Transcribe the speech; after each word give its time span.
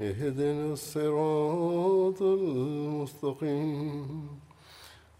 اهدنا 0.00 0.72
الصراط 0.72 2.22
المستقيم 2.22 3.82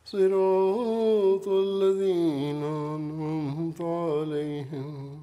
صراط 0.05 1.49
الذين 1.49 2.63
أنعمت 2.97 3.81
عليهم 3.81 5.21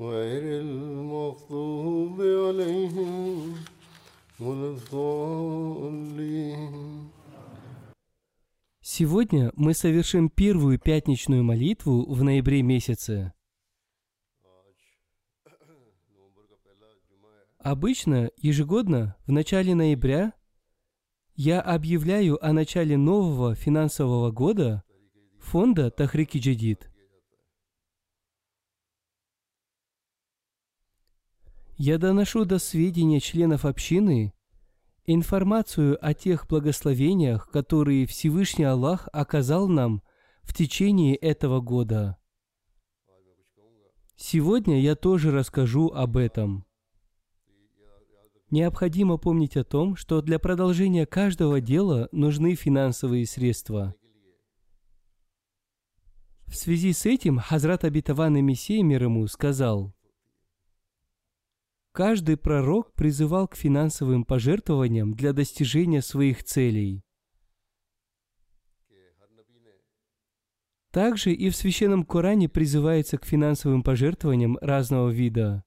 غير 0.00 0.42
المغضوب 0.60 2.20
عليهم 2.20 3.54
ولا 4.40 4.70
الضالين 4.76 6.72
Сегодня 8.84 9.52
мы 9.56 9.74
совершим 9.74 10.28
первую 10.28 10.78
пятничную 10.78 11.42
молитву 11.42 12.04
в 12.12 12.22
ноябре 12.22 12.62
месяце. 12.62 13.32
Обычно, 17.69 18.31
ежегодно, 18.37 19.17
в 19.25 19.31
начале 19.33 19.75
ноября, 19.75 20.31
я 21.35 21.59
объявляю 21.59 22.41
о 22.41 22.53
начале 22.53 22.95
нового 22.95 23.55
финансового 23.55 24.31
года 24.31 24.85
фонда 25.41 25.91
Тахрики 25.91 26.37
Джадид. 26.37 26.89
Я 31.75 31.97
доношу 31.97 32.45
до 32.45 32.57
сведения 32.57 33.19
членов 33.19 33.65
общины 33.65 34.33
информацию 35.05 35.97
о 36.01 36.13
тех 36.13 36.47
благословениях, 36.47 37.51
которые 37.51 38.07
Всевышний 38.07 38.63
Аллах 38.63 39.09
оказал 39.11 39.67
нам 39.67 40.03
в 40.43 40.53
течение 40.53 41.17
этого 41.17 41.59
года. 41.59 42.17
Сегодня 44.15 44.79
я 44.79 44.95
тоже 44.95 45.31
расскажу 45.31 45.89
об 45.89 46.15
этом. 46.15 46.66
Необходимо 48.49 49.17
помнить 49.17 49.57
о 49.57 49.65
том, 49.65 49.95
что 49.95 50.21
для 50.21 50.39
продолжения 50.39 51.05
каждого 51.05 51.59
дела 51.59 52.07
нужны 52.11 52.55
финансовые 52.55 53.25
средства. 53.25 53.93
В 56.45 56.55
связи 56.55 56.93
с 56.93 57.05
этим 57.05 57.39
Хазрат 57.39 57.83
Абитаван 57.83 58.37
и 58.37 58.41
Мессия 58.41 58.81
мир 58.83 59.03
ему 59.03 59.27
сказал, 59.27 59.93
Каждый 61.97 62.37
пророк 62.37 62.93
призывал 62.93 63.47
к 63.47 63.55
финансовым 63.55 64.23
пожертвованиям 64.23 65.15
для 65.15 65.33
достижения 65.33 66.03
своих 66.03 66.43
целей. 66.43 67.03
Также 70.91 71.33
и 71.33 71.49
в 71.49 71.55
Священном 71.55 72.05
Коране 72.05 72.49
призывается 72.49 73.17
к 73.17 73.25
финансовым 73.25 73.81
пожертвованиям 73.81 74.59
разного 74.61 75.09
вида. 75.09 75.63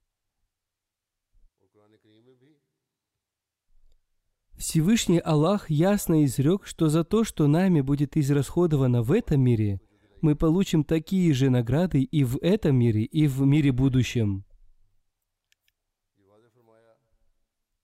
Всевышний 4.61 5.17
Аллах 5.17 5.71
ясно 5.71 6.23
изрек, 6.23 6.67
что 6.67 6.87
за 6.87 7.03
то, 7.03 7.23
что 7.23 7.47
нами 7.47 7.81
будет 7.81 8.15
израсходовано 8.15 9.01
в 9.01 9.11
этом 9.11 9.41
мире, 9.41 9.81
мы 10.21 10.35
получим 10.35 10.83
такие 10.83 11.33
же 11.33 11.49
награды 11.49 12.03
и 12.03 12.23
в 12.23 12.37
этом 12.43 12.75
мире, 12.75 13.03
и 13.05 13.25
в 13.25 13.41
мире 13.41 13.71
будущем. 13.71 14.45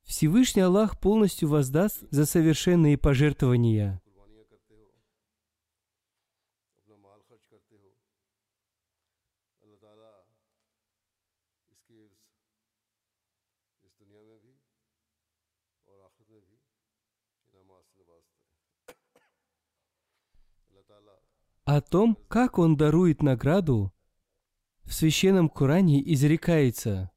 Всевышний 0.03 0.61
Аллах 0.61 0.99
полностью 0.99 1.49
воздаст 1.49 2.03
за 2.11 2.27
совершенные 2.27 2.95
пожертвования. 2.95 3.99
О 21.67 21.81
том, 21.81 22.17
как 22.29 22.59
Он 22.59 22.77
дарует 22.77 23.21
награду, 23.21 23.93
в 24.85 24.93
Священном 24.93 25.49
Коране 25.49 26.01
изрекается– 26.13 27.11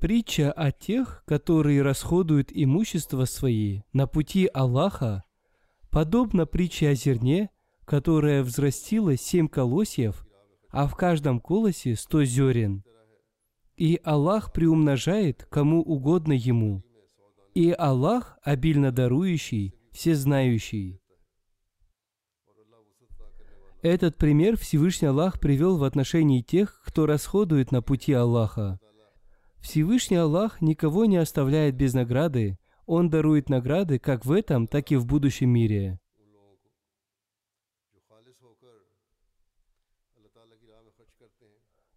Притча 0.00 0.50
о 0.50 0.72
тех, 0.72 1.22
которые 1.26 1.82
расходуют 1.82 2.50
имущество 2.52 3.24
свои 3.24 3.82
на 3.92 4.08
пути 4.08 4.50
Аллаха, 4.52 5.22
подобна 5.90 6.44
притче 6.44 6.88
о 6.88 6.94
зерне, 6.94 7.50
которое 7.84 8.42
взрастило 8.42 9.16
семь 9.16 9.46
колосьев, 9.46 10.26
а 10.70 10.88
в 10.88 10.96
каждом 10.96 11.40
колосе 11.40 11.94
сто 11.94 12.24
зерен– 12.24 12.82
и 13.76 14.00
Аллах 14.04 14.52
приумножает 14.52 15.46
кому 15.50 15.80
угодно 15.82 16.32
Ему. 16.32 16.82
И 17.54 17.70
Аллах 17.72 18.38
обильно 18.42 18.92
дарующий, 18.92 19.74
всезнающий. 19.92 21.00
Этот 23.82 24.16
пример 24.16 24.56
Всевышний 24.56 25.08
Аллах 25.08 25.40
привел 25.40 25.76
в 25.76 25.84
отношении 25.84 26.40
тех, 26.40 26.80
кто 26.86 27.04
расходует 27.04 27.72
на 27.72 27.82
пути 27.82 28.12
Аллаха. 28.12 28.78
Всевышний 29.60 30.16
Аллах 30.16 30.60
никого 30.60 31.04
не 31.04 31.16
оставляет 31.16 31.74
без 31.74 31.94
награды, 31.94 32.58
Он 32.86 33.10
дарует 33.10 33.48
награды 33.48 33.98
как 33.98 34.24
в 34.24 34.32
этом, 34.32 34.66
так 34.66 34.90
и 34.92 34.96
в 34.96 35.06
будущем 35.06 35.50
мире. 35.50 35.98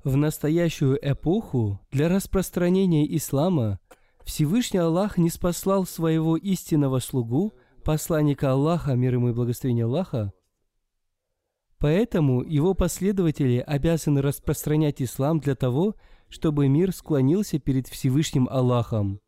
В 0.06 0.16
настоящую 0.16 0.98
эпоху 1.02 1.82
для 1.92 2.08
распространения 2.08 3.06
ислама 3.18 3.82
Всевышний 4.24 4.80
Аллах 4.80 5.18
не 5.18 5.30
спаслал 5.30 5.86
своего 5.86 6.38
истинного 6.38 7.00
слугу, 7.00 7.56
посланника 7.84 8.52
Аллаха, 8.52 8.94
мир 8.94 9.16
ему 9.16 9.30
и 9.30 9.34
благословение 9.34 9.84
Аллаха, 9.84 10.32
Поэтому 11.80 12.42
его 12.42 12.74
последователи 12.74 13.58
обязаны 13.58 14.22
распространять 14.22 15.02
ислам 15.02 15.40
для 15.40 15.56
того, 15.56 15.96
чтобы 16.30 16.68
мир 16.68 16.92
склонился 16.94 17.60
перед 17.60 17.88
Всевышним 17.88 18.48
Аллахом. 18.50 19.20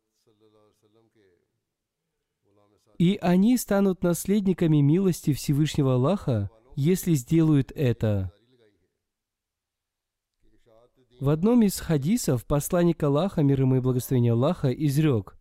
И 2.98 3.16
они 3.20 3.56
станут 3.56 4.02
наследниками 4.02 4.78
милости 4.78 5.32
Всевышнего 5.32 5.94
Аллаха, 5.94 6.50
если 6.74 7.14
сделают 7.14 7.70
это. 7.74 8.32
В 11.20 11.30
одном 11.30 11.62
из 11.62 11.80
хадисов 11.80 12.46
посланник 12.46 13.02
Аллаха, 13.02 13.42
мир 13.42 13.62
ему 13.62 13.76
и 13.76 13.80
благословение 13.80 14.32
Аллаха, 14.32 14.70
изрек 14.70 15.36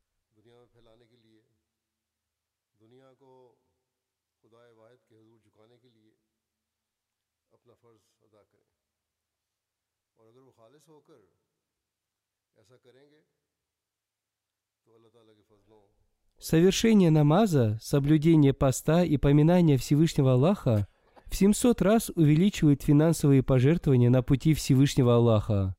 Совершение 16.40 17.12
намаза, 17.12 17.78
соблюдение 17.82 18.54
поста 18.54 19.04
и 19.04 19.18
поминание 19.18 19.78
Всевышнего 19.78 20.34
Аллаха 20.34 20.88
в 21.30 21.36
700 21.36 21.82
раз 21.82 22.12
увеличивает 22.16 22.84
финансовые 22.84 23.44
пожертвования 23.44 24.10
на 24.10 24.24
пути 24.24 24.54
Всевышнего 24.54 25.16
Аллаха. 25.16 25.76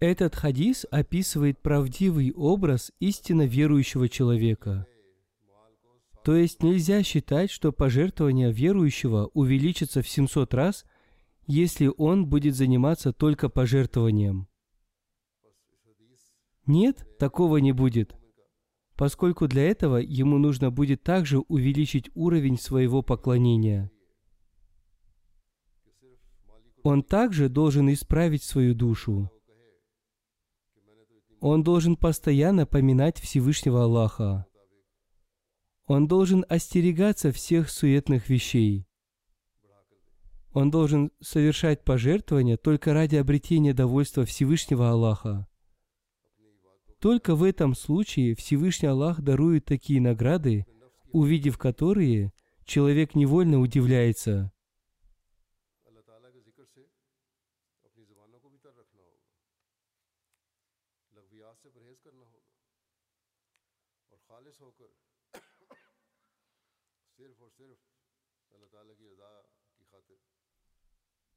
Этот 0.00 0.34
хадис 0.34 0.86
описывает 0.90 1.60
правдивый 1.60 2.32
образ 2.32 2.90
истинно 3.00 3.46
верующего 3.46 4.08
человека. 4.08 4.86
То 6.24 6.34
есть 6.34 6.62
нельзя 6.62 7.02
считать, 7.02 7.50
что 7.50 7.72
пожертвование 7.72 8.52
верующего 8.52 9.30
увеличится 9.34 10.02
в 10.02 10.08
700 10.08 10.54
раз, 10.54 10.84
если 11.46 11.90
он 11.96 12.26
будет 12.26 12.54
заниматься 12.54 13.12
только 13.12 13.48
пожертвованием. 13.48 14.48
Нет, 16.66 17.06
такого 17.18 17.58
не 17.58 17.72
будет 17.72 18.19
поскольку 19.00 19.48
для 19.48 19.62
этого 19.62 19.96
ему 19.96 20.36
нужно 20.36 20.70
будет 20.70 21.02
также 21.02 21.38
увеличить 21.38 22.10
уровень 22.14 22.58
своего 22.58 23.00
поклонения. 23.00 23.90
Он 26.82 27.02
также 27.02 27.48
должен 27.48 27.90
исправить 27.90 28.42
свою 28.42 28.74
душу. 28.74 29.30
Он 31.40 31.62
должен 31.62 31.96
постоянно 31.96 32.66
поминать 32.66 33.18
Всевышнего 33.18 33.84
Аллаха. 33.84 34.44
Он 35.86 36.06
должен 36.06 36.44
остерегаться 36.50 37.32
всех 37.32 37.70
суетных 37.70 38.28
вещей. 38.28 38.86
Он 40.52 40.70
должен 40.70 41.10
совершать 41.20 41.84
пожертвования 41.84 42.58
только 42.58 42.92
ради 42.92 43.16
обретения 43.16 43.72
довольства 43.72 44.26
Всевышнего 44.26 44.90
Аллаха. 44.90 45.49
Только 47.00 47.34
в 47.34 47.42
этом 47.44 47.74
случае 47.74 48.34
Всевышний 48.34 48.88
Аллах 48.88 49.22
дарует 49.22 49.64
такие 49.64 50.02
награды, 50.02 50.66
увидев 51.12 51.56
которые, 51.56 52.32
человек 52.66 53.14
невольно 53.14 53.58
удивляется. 53.58 54.52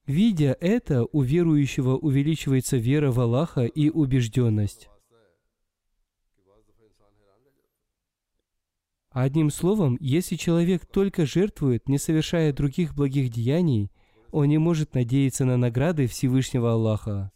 Видя 0.06 0.58
это, 0.60 1.06
у 1.06 1.22
верующего 1.22 1.96
увеличивается 1.96 2.76
вера 2.76 3.12
в 3.12 3.22
Аллаха 3.22 3.64
и 3.64 3.90
убежденность. 3.90 4.90
А 9.14 9.22
одним 9.22 9.52
словом, 9.52 9.96
если 10.00 10.36
человек 10.36 10.88
только 10.88 11.28
жертвует, 11.28 11.88
не 11.88 12.00
совершая 12.00 12.52
других 12.52 12.96
благих 12.96 13.30
деяний, 13.32 13.92
он 14.32 14.48
не 14.48 14.58
может 14.58 14.96
надеяться 14.96 15.46
на 15.46 15.56
награды 15.56 16.08
Всевышнего 16.08 16.74
Аллаха. 16.74 17.32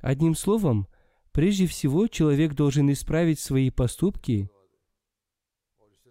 Одним 0.00 0.36
словом, 0.36 0.86
прежде 1.32 1.66
всего 1.66 2.06
человек 2.06 2.54
должен 2.54 2.92
исправить 2.92 3.40
свои 3.40 3.70
поступки, 3.70 4.48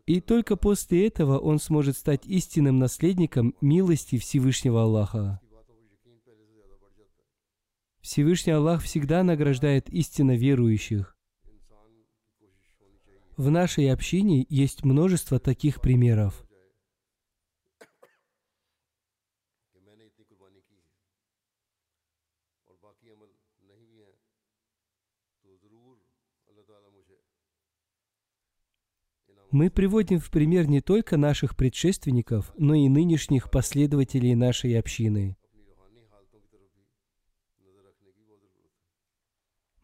и 0.05 0.19
только 0.19 0.57
после 0.57 1.07
этого 1.07 1.37
он 1.37 1.59
сможет 1.59 1.95
стать 1.95 2.25
истинным 2.25 2.77
наследником 2.77 3.55
милости 3.61 4.17
Всевышнего 4.17 4.83
Аллаха. 4.83 5.39
Всевышний 8.07 8.53
Аллах 8.53 8.83
всегда 8.83 9.21
награждает 9.21 9.89
истинно 9.89 10.37
верующих. 10.37 11.17
В 13.35 13.51
нашей 13.51 13.91
общине 13.91 14.45
есть 14.47 14.85
множество 14.85 15.41
таких 15.41 15.81
примеров. 15.81 16.47
Мы 29.51 29.69
приводим 29.69 30.19
в 30.19 30.31
пример 30.31 30.69
не 30.69 30.79
только 30.79 31.17
наших 31.17 31.57
предшественников, 31.57 32.53
но 32.57 32.73
и 32.73 32.87
нынешних 32.87 33.51
последователей 33.51 34.33
нашей 34.33 34.79
общины– 34.79 35.35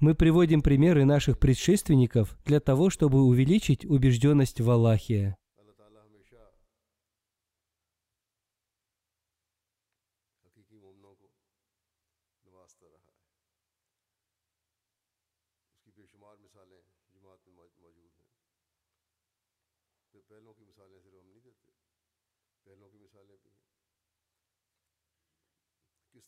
Мы 0.03 0.15
приводим 0.15 0.61
примеры 0.61 1.05
наших 1.05 1.39
предшественников 1.39 2.37
для 2.43 2.59
того, 2.59 2.89
чтобы 2.89 3.23
увеличить 3.23 3.85
убежденность 3.85 4.59
в 4.59 4.69
Аллахе. 4.69 5.37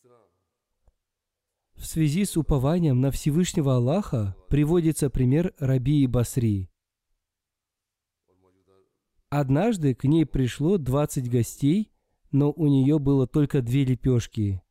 طرح 0.02 0.45
в 1.76 1.84
связи 1.84 2.24
с 2.24 2.36
упованием 2.36 3.00
на 3.00 3.10
Всевышнего 3.10 3.76
Аллаха 3.76 4.34
приводится 4.48 5.10
пример 5.10 5.54
Рабии 5.58 6.06
Басри. 6.06 6.70
Однажды 9.28 9.94
к 9.94 10.04
ней 10.04 10.24
пришло 10.24 10.78
20 10.78 11.30
гостей, 11.30 11.92
но 12.32 12.50
у 12.50 12.66
нее 12.66 12.98
было 12.98 13.26
только 13.26 13.60
две 13.60 13.84
лепешки. 13.84 14.62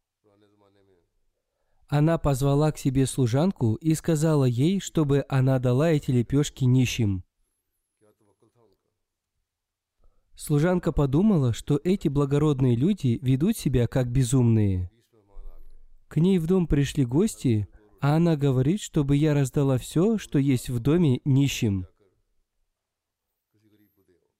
Она 1.87 2.17
позвала 2.17 2.71
к 2.71 2.79
себе 2.79 3.05
служанку 3.05 3.75
и 3.75 3.93
сказала 3.93 4.45
ей, 4.45 4.79
чтобы 4.79 5.25
она 5.29 5.59
дала 5.59 5.91
эти 5.91 6.09
лепешки 6.09 6.63
нищим. 6.63 7.23
Служанка 10.35 10.91
подумала, 10.91 11.53
что 11.53 11.79
эти 11.83 12.07
благородные 12.07 12.75
люди 12.75 13.19
ведут 13.21 13.57
себя 13.57 13.87
как 13.87 14.11
безумные– 14.11 14.89
к 16.15 16.17
ней 16.17 16.39
в 16.39 16.47
дом 16.47 16.65
пришли 16.65 17.03
гости, 17.03 17.67
а 17.99 18.15
она 18.15 18.37
говорит, 18.37 18.79
чтобы 18.79 19.17
я 19.17 19.33
раздала 19.33 19.77
все, 19.77 20.17
что 20.17 20.39
есть 20.39 20.69
в 20.69 20.79
доме 20.79 21.19
нищим. 21.25 21.87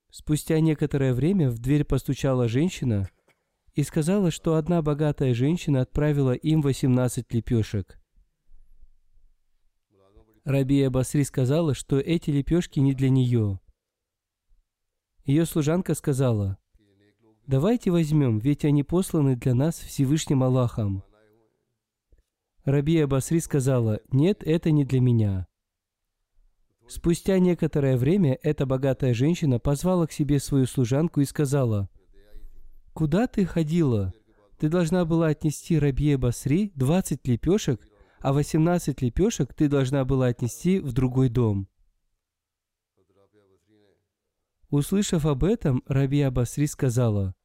Спустя 0.10 0.62
некоторое 0.62 1.14
время 1.14 1.50
в 1.50 1.60
дверь 1.60 1.84
постучала 1.84 2.48
женщина 2.48 3.10
и 3.74 3.84
сказала, 3.84 4.32
что 4.32 4.56
одна 4.56 4.82
богатая 4.82 5.34
женщина 5.34 5.82
отправила 5.82 6.32
им 6.32 6.62
18 6.62 7.34
лепешек. 7.34 8.00
Рабия 10.46 10.90
Басри 10.90 11.24
сказала, 11.24 11.74
что 11.74 12.00
эти 12.00 12.30
лепешки 12.30 12.80
не 12.80 12.94
для 12.94 13.10
нее. 13.10 13.60
Ее 15.26 15.46
служанка 15.46 15.94
сказала, 15.94 16.58
«Давайте 17.48 17.92
возьмем, 17.92 18.40
ведь 18.40 18.64
они 18.64 18.84
посланы 18.84 19.36
для 19.36 19.54
нас 19.54 19.78
Всевышним 19.78 20.42
Аллахом». 20.42 21.04
Рабия 22.66 23.06
Басри 23.06 23.40
сказала, 23.40 24.02
«Нет, 24.12 24.42
это 24.44 24.72
не 24.72 24.86
для 24.86 25.00
меня». 25.00 25.48
Спустя 26.88 27.38
некоторое 27.38 27.96
время 27.96 28.40
эта 28.42 28.66
богатая 28.66 29.14
женщина 29.14 29.60
позвала 29.60 30.08
к 30.08 30.12
себе 30.12 30.40
свою 30.40 30.66
служанку 30.66 31.22
и 31.22 31.26
сказала, 31.26 31.90
«Куда 32.94 33.28
ты 33.28 33.46
ходила? 33.46 34.14
Ты 34.58 34.70
должна 34.70 35.06
была 35.06 35.28
отнести 35.28 35.78
Рабье 35.78 36.18
Басри 36.18 36.72
20 36.76 37.28
лепешек, 37.28 37.88
а 38.20 38.34
18 38.34 39.00
лепешек 39.02 39.54
ты 39.54 39.68
должна 39.68 40.04
была 40.04 40.28
отнести 40.28 40.80
в 40.80 40.92
другой 40.92 41.30
дом». 41.30 41.68
Услышав 44.72 45.28
об 45.28 45.44
этом, 45.44 45.84
Рабия 45.86 46.32
Басри 46.32 46.66
сказала, 46.66 47.36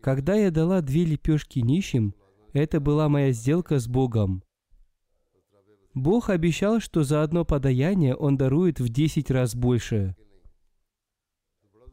«Когда 0.00 0.34
я 0.34 0.50
дала 0.50 0.80
две 0.80 1.04
лепешки 1.04 1.58
нищим, 1.58 2.14
это 2.52 2.80
была 2.80 3.08
моя 3.08 3.32
сделка 3.32 3.78
с 3.78 3.88
Богом». 3.88 4.42
Бог 5.94 6.30
обещал, 6.30 6.80
что 6.80 7.02
за 7.02 7.22
одно 7.22 7.44
подаяние 7.44 8.14
Он 8.14 8.36
дарует 8.36 8.78
в 8.78 8.88
10 8.88 9.30
раз 9.30 9.54
больше. 9.54 10.14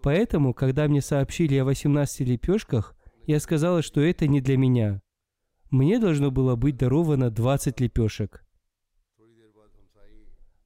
Поэтому, 0.04 0.54
когда 0.54 0.88
мне 0.88 1.02
сообщили 1.02 1.56
о 1.58 1.66
18 1.66 2.28
лепешках, 2.28 2.96
я 3.26 3.40
сказала, 3.40 3.82
что 3.82 4.02
это 4.02 4.28
не 4.28 4.40
для 4.40 4.58
меня. 4.58 5.02
Мне 5.70 6.00
должно 6.00 6.32
было 6.32 6.56
быть 6.56 6.78
даровано 6.78 7.30
20 7.30 7.80
лепешек. 7.82 8.46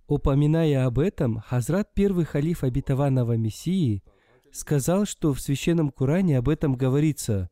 Упоминая 0.07 0.85
об 0.85 0.99
этом, 0.99 1.39
Хазрат 1.39 1.93
первый 1.93 2.25
халиф 2.25 2.63
обетованного 2.63 3.37
Мессии 3.37 4.03
сказал, 4.51 5.05
что 5.05 5.33
в 5.33 5.39
Священном 5.39 5.89
Коране 5.89 6.37
об 6.37 6.49
этом 6.49 6.75
говорится 6.75 7.49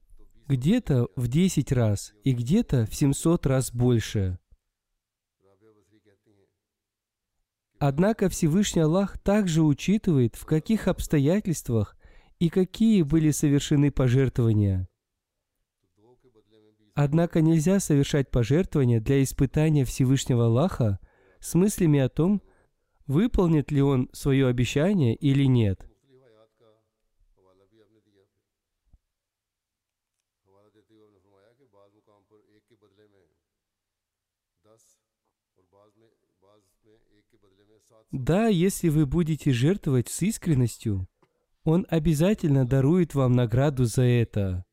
где-то 0.49 1.09
в 1.15 1.27
10 1.27 1.71
раз 1.71 2.13
и 2.23 2.33
где-то 2.33 2.87
в 2.87 2.95
700 2.95 3.45
раз 3.45 3.71
больше. 3.71 4.39
Однако 7.77 8.27
Всевышний 8.27 8.81
Аллах 8.81 9.19
также 9.19 9.61
учитывает, 9.61 10.35
в 10.35 10.45
каких 10.45 10.87
обстоятельствах 10.87 11.95
и 12.39 12.49
какие 12.49 13.03
были 13.03 13.29
совершены 13.29 13.91
пожертвования. 13.91 14.89
Однако 16.95 17.41
нельзя 17.41 17.79
совершать 17.79 18.29
пожертвования 18.31 18.99
для 18.99 19.23
испытания 19.23 19.85
Всевышнего 19.85 20.47
Аллаха 20.47 20.99
с 21.39 21.53
мыслями 21.53 21.99
о 21.99 22.09
том, 22.09 22.41
выполнит 23.05 23.71
ли 23.71 23.81
он 23.81 24.09
свое 24.13 24.47
обещание 24.47 25.15
или 25.15 25.45
нет. 25.45 25.88
Да, 38.11 38.47
если 38.47 38.89
вы 38.89 39.05
будете 39.05 39.51
жертвовать 39.51 40.09
с 40.09 40.21
искренностью, 40.21 41.07
Он 41.63 41.85
обязательно 41.89 42.65
дарует 42.65 43.13
вам 43.13 43.33
награду 43.33 43.85
за 43.85 44.03
это. 44.03 44.65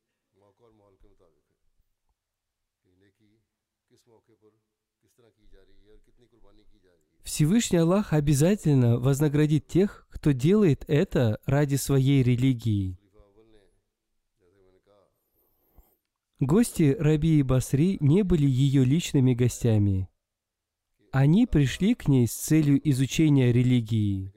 Всевышний 7.23 7.77
Аллах 7.77 8.13
обязательно 8.13 8.97
вознаградит 8.97 9.67
тех, 9.67 10.07
кто 10.09 10.31
делает 10.31 10.85
это 10.87 11.39
ради 11.45 11.75
своей 11.75 12.23
религии. 12.23 12.97
Гости 16.39 16.95
Раби 16.99 17.39
и 17.39 17.41
Басри 17.41 17.97
не 17.99 18.21
были 18.21 18.45
ее 18.45 18.85
личными 18.85 19.33
гостями. 19.33 20.07
Они 21.11 21.47
пришли 21.47 21.95
к 21.95 22.07
ней 22.07 22.27
с 22.27 22.33
целью 22.33 22.79
изучения 22.87 23.51
религии. 23.51 24.31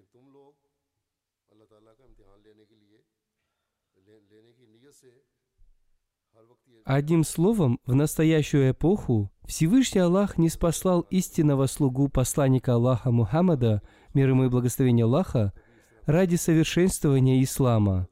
Одним 6.87 7.23
словом, 7.23 7.79
в 7.85 7.95
настоящую 7.95 8.71
эпоху 8.71 9.31
Всевышний 9.45 10.01
Аллах 10.01 10.39
не 10.39 10.49
спаслал 10.49 11.03
истинного 11.11 11.67
слугу 11.67 12.09
посланника 12.09 12.75
Аллаха 12.75 13.11
Мухаммада, 13.11 13.83
мир 14.15 14.31
ему 14.31 14.47
и 14.47 14.49
благословение 14.49 15.05
Аллаха, 15.05 15.53
ради 16.07 16.37
совершенствования 16.37 17.43
ислама. 17.43 18.09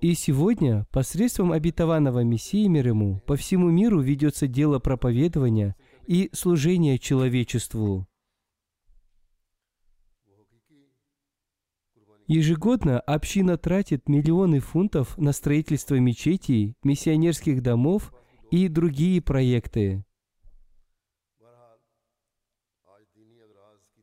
И 0.00 0.14
сегодня, 0.14 0.86
посредством 0.92 1.50
обетованного 1.50 2.22
Мессии 2.22 2.68
мир 2.68 2.88
ему, 2.88 3.20
по 3.26 3.34
всему 3.34 3.68
миру 3.68 4.00
ведется 4.00 4.46
дело 4.46 4.78
проповедования 4.78 5.74
и 6.06 6.30
служения 6.32 6.98
человечеству. 6.98 8.06
Ежегодно 12.28 13.00
община 13.00 13.56
тратит 13.56 14.08
миллионы 14.08 14.60
фунтов 14.60 15.18
на 15.18 15.32
строительство 15.32 15.96
мечетей, 15.96 16.76
миссионерских 16.84 17.62
домов 17.62 18.12
и 18.52 18.68
другие 18.68 19.20
проекты. 19.20 20.04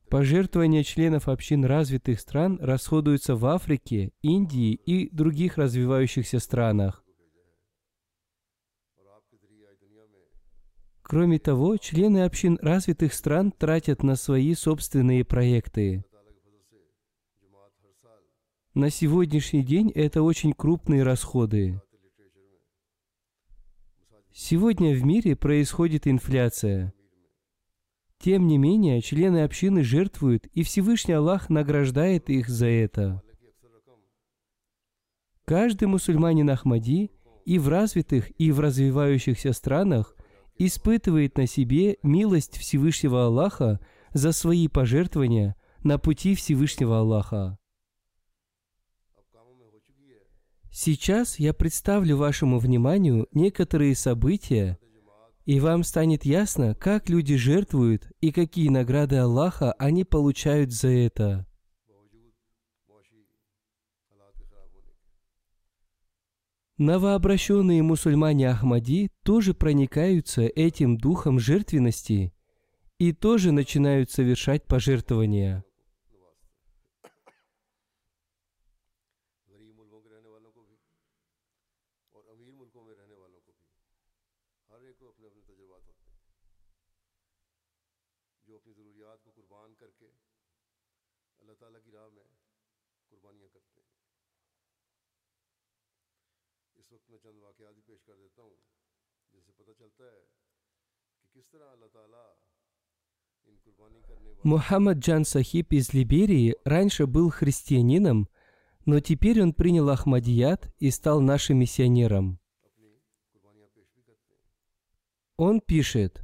Пожертвования 0.10 0.84
членов 0.84 1.28
общин 1.28 1.66
развитых 1.66 2.20
стран 2.20 2.60
расходуются 2.62 3.36
в 3.36 3.46
Африке, 3.46 4.12
Индии 4.22 4.74
и 4.74 5.10
других 5.14 5.58
развивающихся 5.58 6.40
странах. 6.40 7.04
Кроме 11.02 11.38
того, 11.40 11.78
члены 11.78 12.24
общин 12.24 12.58
развитых 12.62 13.14
стран 13.14 13.52
тратят 13.52 14.04
на 14.04 14.16
свои 14.16 14.54
собственные 14.56 15.24
проекты. 15.24 16.04
На 18.74 18.90
сегодняшний 18.90 19.64
день 19.64 19.92
это 19.92 20.22
очень 20.22 20.54
крупные 20.54 21.04
расходы. 21.04 21.82
Сегодня 24.34 24.94
в 24.94 25.06
мире 25.06 25.36
происходит 25.36 26.08
инфляция. 26.08 26.94
Тем 28.26 28.48
не 28.48 28.58
менее, 28.58 29.04
члены 29.04 29.44
общины 29.44 29.84
жертвуют, 29.84 30.48
и 30.48 30.64
Всевышний 30.64 31.14
Аллах 31.14 31.52
награждает 31.52 32.28
их 32.32 32.50
за 32.50 32.66
это. 32.66 33.22
Каждый 35.46 35.88
мусульманин 35.88 36.50
Ахмади 36.50 37.12
и 37.46 37.60
в 37.60 37.68
развитых, 37.68 38.32
и 38.42 38.52
в 38.52 38.60
развивающихся 38.60 39.54
странах 39.54 40.16
испытывает 40.58 41.38
на 41.38 41.46
себе 41.46 41.98
милость 42.02 42.58
Всевышнего 42.58 43.28
Аллаха 43.28 43.80
за 44.12 44.32
свои 44.32 44.68
пожертвования 44.70 45.56
на 45.84 46.00
пути 46.00 46.34
Всевышнего 46.34 47.02
Аллаха. 47.02 47.60
Сейчас 50.72 51.38
я 51.38 51.54
представлю 51.54 52.18
вашему 52.18 52.58
вниманию 52.58 53.28
некоторые 53.34 53.94
события, 53.94 54.80
и 55.46 55.60
вам 55.60 55.84
станет 55.84 56.26
ясно, 56.26 56.76
как 56.76 57.10
люди 57.10 57.36
жертвуют 57.36 58.12
и 58.20 58.32
какие 58.32 58.70
награды 58.70 59.18
Аллаха 59.18 59.74
они 59.74 60.04
получают 60.04 60.72
за 60.72 60.90
это. 60.90 61.48
Новообращенные 66.78 67.82
мусульмане 67.84 68.50
Ахмади 68.50 69.10
тоже 69.24 69.54
проникаются 69.54 70.42
этим 70.42 70.98
духом 70.98 71.40
жертвенности 71.40 72.34
и 72.98 73.14
тоже 73.14 73.54
начинают 73.54 74.12
совершать 74.12 74.66
пожертвования. 74.66 75.64
Мухаммад 104.44 105.00
Джан 105.00 105.26
Сахиб 105.26 105.74
из 105.74 105.94
Либерии 105.94 106.56
раньше 106.64 107.08
был 107.08 107.32
христианином, 107.32 108.30
но 108.86 109.00
теперь 109.00 109.42
он 109.42 109.54
принял 109.54 109.90
Ахмадият 109.90 110.72
и 110.78 110.92
стал 110.92 111.20
нашим 111.20 111.58
миссионером. 111.58 112.40
Он 115.38 115.60
пишет, 115.62 116.22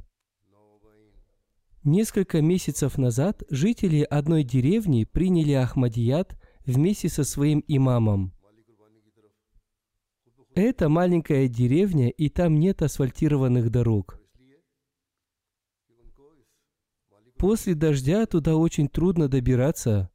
Несколько 1.84 2.40
месяцев 2.40 2.96
назад 2.96 3.42
жители 3.50 4.02
одной 4.02 4.44
деревни 4.44 5.02
приняли 5.02 5.50
Ахмадият 5.50 6.36
вместе 6.64 7.08
со 7.08 7.24
своим 7.24 7.64
имамом. 7.66 8.32
Это 10.54 10.90
маленькая 10.90 11.48
деревня, 11.48 12.10
и 12.10 12.28
там 12.28 12.58
нет 12.58 12.82
асфальтированных 12.82 13.70
дорог. 13.70 14.20
После 17.38 17.74
дождя 17.74 18.26
туда 18.26 18.56
очень 18.56 18.88
трудно 18.88 19.28
добираться. 19.28 20.10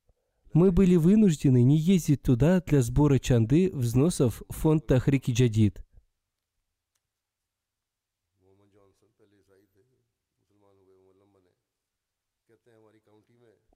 Мы 0.54 0.72
были 0.72 0.96
вынуждены 0.96 1.64
не 1.64 1.78
ездить 1.78 2.22
туда 2.22 2.62
для 2.62 2.82
сбора 2.82 3.20
чанды 3.20 3.72
взносов 3.74 4.44
в 4.48 4.54
фонд 4.54 4.86
Тахрики 4.86 5.32
Джадид. 5.32 5.84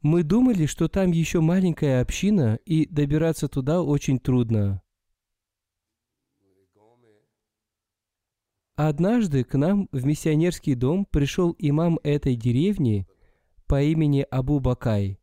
Мы 0.01 0.23
думали, 0.23 0.65
что 0.65 0.87
там 0.87 1.11
еще 1.11 1.41
маленькая 1.41 2.01
община, 2.01 2.59
и 2.65 2.87
добираться 2.87 3.47
туда 3.47 3.81
очень 3.83 4.19
трудно. 4.19 4.81
Однажды 8.83 9.43
к 9.43 9.55
нам 9.55 9.88
в 9.91 10.07
миссионерский 10.07 10.73
дом 10.73 11.05
пришел 11.05 11.55
имам 11.59 12.00
этой 12.01 12.35
деревни 12.35 13.05
по 13.67 13.79
имени 13.79 14.25
Абу 14.31 14.59
Бакай. 14.59 15.19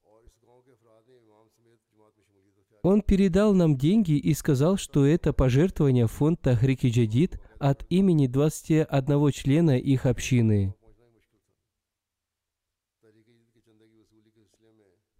Он 2.84 3.02
передал 3.02 3.54
нам 3.54 3.76
деньги 3.76 4.12
и 4.12 4.32
сказал, 4.34 4.76
что 4.76 5.04
это 5.04 5.32
пожертвование 5.32 6.06
в 6.06 6.12
фонд 6.12 6.40
Тахрики 6.40 6.86
Джадид 6.86 7.40
от 7.58 7.84
имени 7.90 8.28
21 8.28 9.32
члена 9.32 9.76
их 9.76 10.06
общины. 10.06 10.76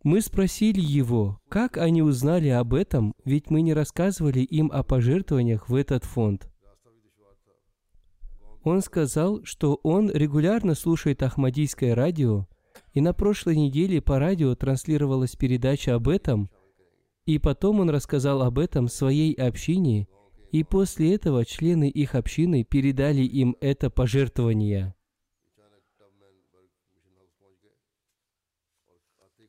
Мы 0.04 0.20
спросили 0.20 0.80
его, 0.80 1.40
как 1.48 1.76
они 1.76 2.02
узнали 2.02 2.50
об 2.50 2.72
этом, 2.72 3.16
ведь 3.24 3.50
мы 3.50 3.62
не 3.62 3.74
рассказывали 3.74 4.42
им 4.42 4.70
о 4.70 4.84
пожертвованиях 4.84 5.68
в 5.68 5.74
этот 5.74 6.04
фонд. 6.04 6.47
Он 8.68 8.82
сказал, 8.82 9.42
что 9.44 9.80
он 9.82 10.10
регулярно 10.10 10.74
слушает 10.74 11.22
Ахмадийское 11.22 11.94
радио, 11.94 12.46
и 12.92 13.00
на 13.00 13.14
прошлой 13.14 13.56
неделе 13.56 14.02
по 14.02 14.18
радио 14.18 14.54
транслировалась 14.54 15.36
передача 15.36 15.94
об 15.94 16.06
этом, 16.06 16.50
и 17.24 17.38
потом 17.38 17.80
он 17.80 17.88
рассказал 17.88 18.42
об 18.42 18.58
этом 18.58 18.88
своей 18.88 19.32
общине, 19.32 20.06
и 20.52 20.64
после 20.64 21.14
этого 21.14 21.46
члены 21.46 21.88
их 21.88 22.14
общины 22.14 22.62
передали 22.62 23.22
им 23.22 23.56
это 23.62 23.88
пожертвование. 23.88 24.94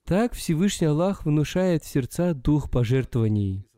Так 0.05 0.31
Всевышний 0.31 0.87
Аллах 0.87 1.25
внушает 1.25 1.83
в 1.83 1.89
сердца 1.89 2.33
дух 2.33 2.71
пожертвований. 2.71 3.68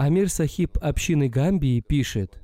Амир 0.00 0.30
Сахиб 0.30 0.78
общины 0.80 1.28
Гамбии 1.28 1.80
пишет, 1.80 2.40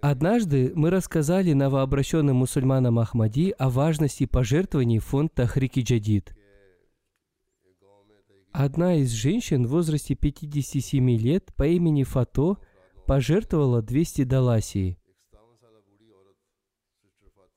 Однажды 0.00 0.70
мы 0.76 0.90
рассказали 0.90 1.54
новообращенным 1.54 2.36
мусульманам 2.36 3.00
Ахмади 3.00 3.52
о 3.58 3.68
важности 3.68 4.26
пожертвований 4.26 5.00
в 5.00 5.06
фонд 5.06 5.34
Тахрики 5.34 5.80
Джадид. 5.80 6.36
Одна 8.52 8.94
из 8.94 9.10
женщин 9.10 9.66
в 9.66 9.70
возрасте 9.70 10.14
57 10.14 11.10
лет 11.16 11.52
по 11.56 11.66
имени 11.66 12.04
Фато 12.04 12.58
пожертвовала 13.08 13.82
200 13.82 14.22
даласий. 14.22 15.01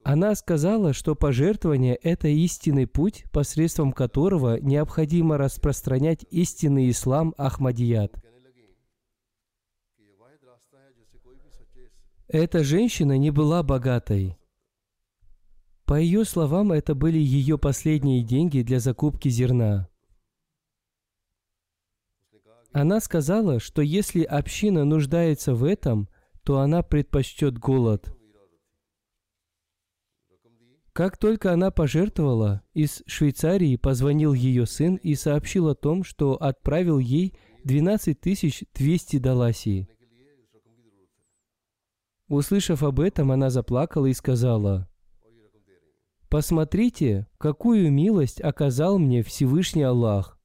Она 0.06 0.36
сказала, 0.36 0.94
что 0.94 1.16
пожертвование– 1.16 1.96
это 2.04 2.28
истинный 2.28 2.86
путь, 2.86 3.26
посредством 3.32 3.92
которого 3.92 4.60
необходимо 4.60 5.36
распространять 5.36 6.28
истинный 6.30 6.92
ислам 6.92 7.34
Ахмадият. 7.40 8.14
Эта 12.28 12.64
женщина 12.64 13.18
не 13.18 13.32
была 13.32 13.64
богатой. 13.64 14.38
По 15.86 16.00
ее 16.00 16.24
словам, 16.24 16.72
это 16.72 16.94
были 16.94 17.18
ее 17.18 17.58
последние 17.58 18.22
деньги 18.22 18.62
для 18.62 18.80
закупки 18.80 19.30
зерна. 19.30 19.90
Она 22.72 23.00
сказала, 23.00 23.60
что 23.60 23.82
если 23.82 24.22
община 24.22 24.86
нуждается 24.86 25.56
в 25.56 25.64
этом, 25.64 26.10
то 26.44 26.60
она 26.60 26.84
предпочтет 26.84 27.58
голод– 27.58 28.16
как 30.96 31.18
только 31.18 31.52
она 31.52 31.72
пожертвовала, 31.72 32.62
из 32.74 33.04
Швейцарии 33.06 33.76
позвонил 33.76 34.32
ее 34.32 34.66
сын 34.66 34.96
и 34.96 35.16
сообщил 35.16 35.68
о 35.68 35.76
том, 35.76 36.06
что 36.06 36.42
отправил 36.42 37.00
ей 37.00 37.34
12 37.66 38.18
200 38.74 39.18
даласий. 39.18 39.90
Услышав 42.30 42.82
об 42.82 43.02
этом, 43.02 43.34
она 43.34 43.50
заплакала 43.50 44.06
и 44.06 44.14
сказала, 44.14 44.88
«Посмотрите, 46.30 47.28
какую 47.40 47.92
милость 47.92 48.40
оказал 48.40 48.98
мне 48.98 49.22
Всевышний 49.22 49.84
Аллах. 49.84 50.40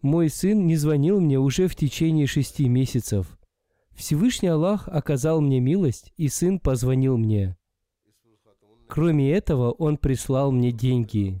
Мой 0.00 0.28
сын 0.28 0.68
не 0.68 0.76
звонил 0.76 1.20
мне 1.20 1.40
уже 1.40 1.66
в 1.66 1.74
течение 1.74 2.28
шести 2.28 2.68
месяцев. 2.68 3.36
Всевышний 3.96 4.48
Аллах 4.48 4.86
оказал 4.86 5.40
мне 5.40 5.58
милость, 5.58 6.12
и 6.16 6.28
сын 6.28 6.60
позвонил 6.60 7.18
мне. 7.18 7.56
Кроме 8.90 9.30
этого, 9.32 9.70
он 9.70 9.96
прислал 9.96 10.50
мне 10.50 10.72
деньги. 10.72 11.40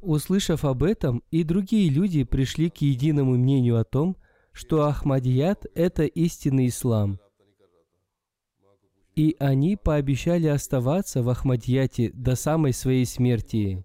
Услышав 0.00 0.64
об 0.64 0.82
этом, 0.82 1.22
и 1.30 1.44
другие 1.44 1.88
люди 1.90 2.24
пришли 2.24 2.70
к 2.70 2.78
единому 2.78 3.36
мнению 3.36 3.78
о 3.78 3.84
том, 3.84 4.16
что 4.52 4.84
Ахмадият– 4.84 5.64
это 5.74 6.02
истинный 6.04 6.66
ислам. 6.66 7.20
И 9.14 9.36
они 9.38 9.76
пообещали 9.76 10.48
оставаться 10.48 11.22
в 11.22 11.28
Ахмадияте 11.28 12.10
до 12.10 12.34
самой 12.34 12.72
своей 12.72 13.06
смерти. 13.06 13.84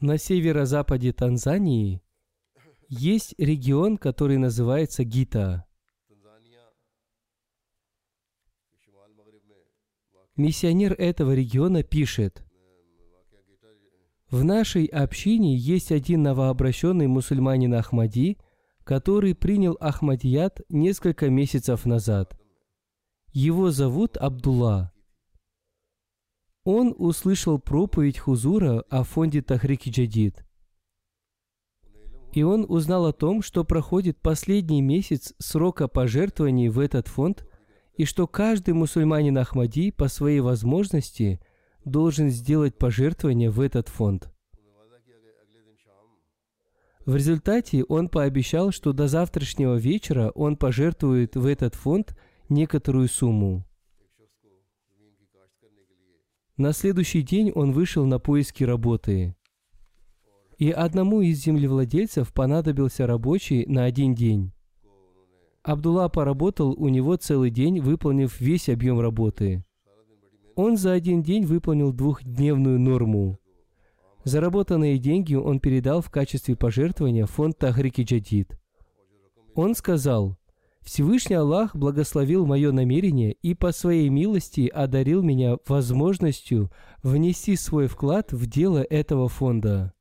На 0.00 0.18
северо-западе 0.18 1.12
Танзании 1.12 2.02
есть 2.88 3.34
регион, 3.38 3.98
который 3.98 4.36
называется 4.36 5.04
Гита. 5.04 5.64
Миссионер 10.36 10.94
этого 10.94 11.34
региона 11.34 11.82
пишет, 11.82 12.42
в 14.30 14.44
нашей 14.44 14.86
общине 14.86 15.54
есть 15.54 15.92
один 15.92 16.22
новообращенный 16.22 17.06
мусульманин 17.06 17.74
Ахмади, 17.74 18.38
который 18.84 19.34
принял 19.34 19.76
Ахмадият 19.80 20.60
несколько 20.68 21.30
месяцев 21.30 21.84
назад. 21.86 22.38
Его 23.32 23.70
зовут 23.70 24.16
Абдулла. 24.16 24.92
Он 26.64 26.94
услышал 26.96 27.58
проповедь 27.58 28.18
Хузура 28.18 28.84
о 28.88 29.02
фонде 29.02 29.42
Тахрики 29.42 29.88
Джадид. 29.90 30.44
И 32.32 32.42
он 32.42 32.64
узнал 32.68 33.06
о 33.06 33.12
том, 33.12 33.42
что 33.42 33.64
проходит 33.64 34.20
последний 34.20 34.80
месяц 34.80 35.34
срока 35.38 35.88
пожертвований 35.88 36.68
в 36.68 36.78
этот 36.78 37.08
фонд, 37.08 37.46
и 37.96 38.04
что 38.04 38.26
каждый 38.26 38.74
мусульманин 38.74 39.36
Ахмади 39.36 39.90
по 39.90 40.08
своей 40.08 40.40
возможности 40.40 41.40
должен 41.84 42.30
сделать 42.30 42.78
пожертвование 42.78 43.50
в 43.50 43.60
этот 43.60 43.88
фонд. 43.88 44.32
В 47.04 47.16
результате 47.16 47.82
он 47.84 48.08
пообещал, 48.08 48.70
что 48.70 48.92
до 48.92 49.08
завтрашнего 49.08 49.74
вечера 49.76 50.30
он 50.34 50.56
пожертвует 50.56 51.34
в 51.34 51.46
этот 51.46 51.74
фонд 51.74 52.16
некоторую 52.48 53.08
сумму. 53.08 53.64
На 56.56 56.72
следующий 56.72 57.22
день 57.22 57.50
он 57.50 57.72
вышел 57.72 58.06
на 58.06 58.20
поиски 58.20 58.62
работы. 58.62 59.34
И 60.58 60.70
одному 60.70 61.22
из 61.22 61.42
землевладельцев 61.42 62.32
понадобился 62.32 63.06
рабочий 63.06 63.66
на 63.66 63.84
один 63.84 64.14
день. 64.14 64.52
Абдулла 65.64 66.08
поработал 66.08 66.72
у 66.72 66.88
него 66.88 67.16
целый 67.16 67.50
день, 67.50 67.80
выполнив 67.80 68.40
весь 68.40 68.68
объем 68.68 69.00
работы. 69.00 69.64
Он 70.54 70.76
за 70.76 70.92
один 70.92 71.22
день 71.22 71.46
выполнил 71.46 71.92
двухдневную 71.92 72.78
норму. 72.78 73.41
Заработанные 74.24 74.98
деньги 74.98 75.34
он 75.34 75.58
передал 75.58 76.00
в 76.00 76.10
качестве 76.10 76.54
пожертвования 76.54 77.26
фонд 77.26 77.58
Тахрики 77.58 78.02
Джадид. 78.02 78.56
Он 79.54 79.74
сказал, 79.74 80.38
«Всевышний 80.80 81.34
Аллах 81.34 81.74
благословил 81.74 82.46
мое 82.46 82.70
намерение 82.70 83.32
и 83.32 83.54
по 83.54 83.72
своей 83.72 84.08
милости 84.08 84.68
одарил 84.68 85.22
меня 85.22 85.56
возможностью 85.66 86.70
внести 87.02 87.56
свой 87.56 87.88
вклад 87.88 88.32
в 88.32 88.46
дело 88.46 88.78
этого 88.78 89.28
фонда». 89.28 89.92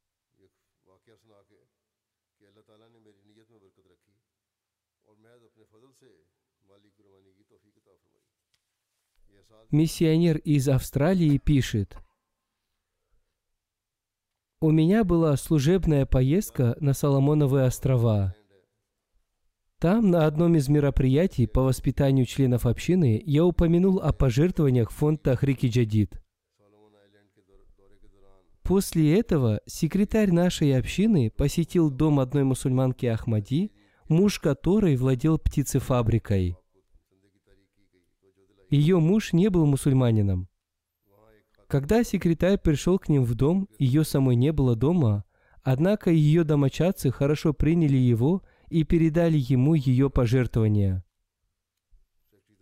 Миссионер 9.71 10.37
из 10.37 10.67
Австралии 10.67 11.37
пишет– 11.37 11.97
у 14.63 14.69
меня 14.69 15.03
была 15.03 15.35
служебная 15.37 16.05
поездка 16.05 16.77
на 16.79 16.93
Соломоновые 16.93 17.65
острова. 17.65 18.35
Там, 19.79 20.11
на 20.11 20.27
одном 20.27 20.55
из 20.55 20.69
мероприятий 20.69 21.47
по 21.47 21.63
воспитанию 21.63 22.27
членов 22.27 22.67
общины, 22.67 23.19
я 23.25 23.43
упомянул 23.43 23.99
о 23.99 24.13
пожертвованиях 24.13 24.91
фонда 24.91 25.35
Хрики 25.35 25.65
Джадид. 25.65 26.21
После 28.61 29.19
этого 29.19 29.61
секретарь 29.65 30.31
нашей 30.31 30.77
общины 30.77 31.31
посетил 31.35 31.89
дом 31.89 32.19
одной 32.19 32.43
мусульманки 32.43 33.07
Ахмади, 33.07 33.71
муж 34.09 34.39
которой 34.39 34.95
владел 34.95 35.39
птицефабрикой. 35.39 36.55
Ее 38.69 38.99
муж 38.99 39.33
не 39.33 39.49
был 39.49 39.65
мусульманином. 39.65 40.50
Когда 41.71 42.03
секретарь 42.03 42.57
пришел 42.57 42.99
к 42.99 43.07
ним 43.07 43.23
в 43.23 43.33
дом, 43.33 43.69
ее 43.79 44.03
самой 44.03 44.35
не 44.35 44.51
было 44.51 44.75
дома, 44.75 45.23
однако 45.63 46.11
ее 46.11 46.43
домочадцы 46.43 47.11
хорошо 47.11 47.53
приняли 47.53 47.95
его 47.95 48.43
и 48.67 48.83
передали 48.83 49.37
ему 49.37 49.75
ее 49.75 50.09
пожертвования. 50.09 51.05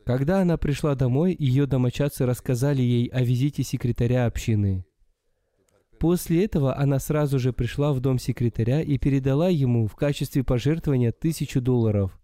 Когда 0.06 0.42
она 0.42 0.58
пришла 0.58 0.94
домой, 0.94 1.36
ее 1.40 1.66
домочадцы 1.66 2.28
рассказали 2.28 2.84
ей 2.84 3.08
о 3.08 3.24
визите 3.24 3.64
секретаря 3.64 4.28
общины. 4.28 4.86
После 6.00 6.46
этого 6.46 6.78
она 6.78 7.00
сразу 7.00 7.40
же 7.40 7.52
пришла 7.52 7.94
в 7.94 8.02
дом 8.02 8.20
секретаря 8.20 8.84
и 8.84 9.00
передала 9.00 9.50
ему 9.50 9.88
в 9.88 9.96
качестве 9.96 10.44
пожертвования 10.44 11.12
тысячу 11.12 11.62
долларов. 11.62 12.19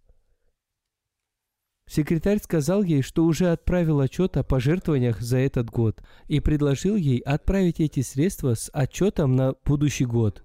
Секретарь 1.88 2.39
сказал 2.41 2.82
ей, 2.82 3.02
что 3.02 3.26
уже 3.26 3.52
отправил 3.52 4.00
отчет 4.00 4.38
о 4.38 4.43
пожертвованиях 4.43 5.21
за 5.21 5.38
этот 5.38 5.69
год 5.69 6.02
и 6.28 6.39
предложил 6.39 6.95
ей 6.95 7.19
отправить 7.19 7.80
эти 7.80 8.02
средства 8.02 8.56
с 8.56 8.71
отчетом 8.74 9.36
на 9.36 9.54
будущий 9.63 10.06
год. 10.06 10.43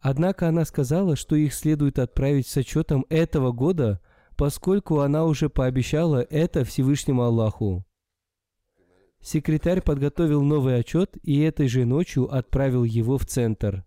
Однако 0.00 0.48
она 0.48 0.64
сказала, 0.64 1.16
что 1.16 1.36
их 1.36 1.54
следует 1.54 1.98
отправить 1.98 2.46
с 2.46 2.56
отчетом 2.56 3.06
этого 3.08 3.52
года, 3.52 4.00
поскольку 4.36 4.98
она 4.98 5.24
уже 5.24 5.48
пообещала 5.48 6.20
это 6.22 6.64
Всевышнему 6.64 7.22
Аллаху. 7.22 7.86
Секретарь 9.22 9.80
подготовил 9.80 10.42
новый 10.42 10.76
отчет 10.76 11.16
и 11.22 11.40
этой 11.40 11.68
же 11.68 11.84
ночью 11.86 12.32
отправил 12.34 12.82
его 12.82 13.16
в 13.16 13.24
центр. 13.24 13.84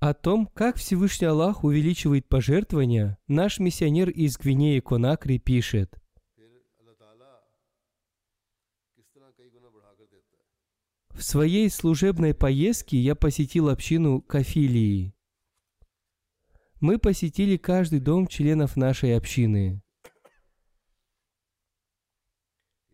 О 0.00 0.14
том, 0.14 0.46
как 0.46 0.76
Всевышний 0.76 1.26
Аллах 1.26 1.64
увеличивает 1.64 2.28
пожертвования, 2.28 3.18
наш 3.26 3.58
миссионер 3.58 4.08
из 4.10 4.38
Гвинеи 4.38 4.78
Конакри 4.78 5.38
пишет. 5.38 5.92
В 11.10 11.22
своей 11.22 11.68
служебной 11.68 12.32
поездке 12.32 12.96
я 12.96 13.16
посетил 13.16 13.68
общину 13.68 14.22
Кафилии. 14.22 15.16
Мы 16.80 16.98
посетили 16.98 17.56
каждый 17.56 17.98
дом 17.98 18.28
членов 18.28 18.76
нашей 18.76 19.16
общины. 19.16 19.82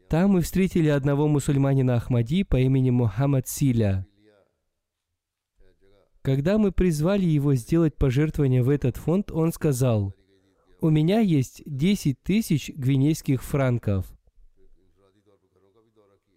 Там 0.08 0.30
мы 0.30 0.40
встретили 0.40 0.88
одного 0.88 1.28
мусульманина 1.28 1.96
Ахмади 1.96 2.44
по 2.44 2.58
имени 2.58 2.88
Мухаммад 2.88 3.46
Силя– 3.46 4.06
когда 6.24 6.56
мы 6.56 6.72
призвали 6.72 7.26
его 7.26 7.54
сделать 7.54 7.96
пожертвование 7.96 8.62
в 8.62 8.70
этот 8.70 8.96
фонд, 8.96 9.30
он 9.30 9.52
сказал, 9.52 10.14
«У 10.80 10.88
меня 10.88 11.20
есть 11.20 11.62
10 11.66 12.22
тысяч 12.22 12.70
гвинейских 12.70 13.42
франков. 13.44 14.10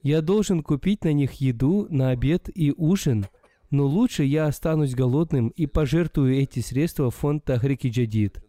Я 0.03 0.21
должен 0.21 0.61
купить 0.61 1.05
на 1.05 1.13
них 1.13 1.35
еду 1.35 1.87
на 1.89 2.09
обед 2.09 2.49
и 2.53 2.73
ужин, 2.75 3.27
но 3.71 3.85
лучше 3.87 4.25
я 4.25 4.47
останусь 4.47 4.93
голодным 4.93 5.47
и 5.47 5.67
пожертвую 5.67 6.35
эти 6.35 6.59
средства 6.59 7.09
в 7.09 7.15
фонд 7.15 7.45
Тахрики 7.45 7.87
Джадид. 7.87 8.43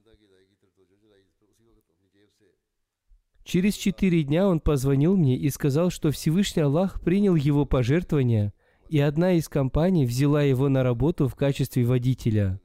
Через 3.44 3.74
четыре 3.74 4.24
дня 4.24 4.48
он 4.48 4.59
позвонил 4.59 5.16
мне 5.16 5.37
и 5.37 5.48
сказал, 5.51 5.90
что 5.90 6.11
Всевышний 6.11 6.62
Аллах 6.62 7.01
принял 7.01 7.37
его 7.37 7.64
пожертвования, 7.64 8.53
и 8.88 8.98
одна 9.01 9.33
из 9.33 9.48
компаний 9.48 10.07
взяла 10.07 10.42
его 10.42 10.68
на 10.68 10.83
работу 10.83 11.29
в 11.29 11.35
качестве 11.35 11.85
водителя. 11.85 12.61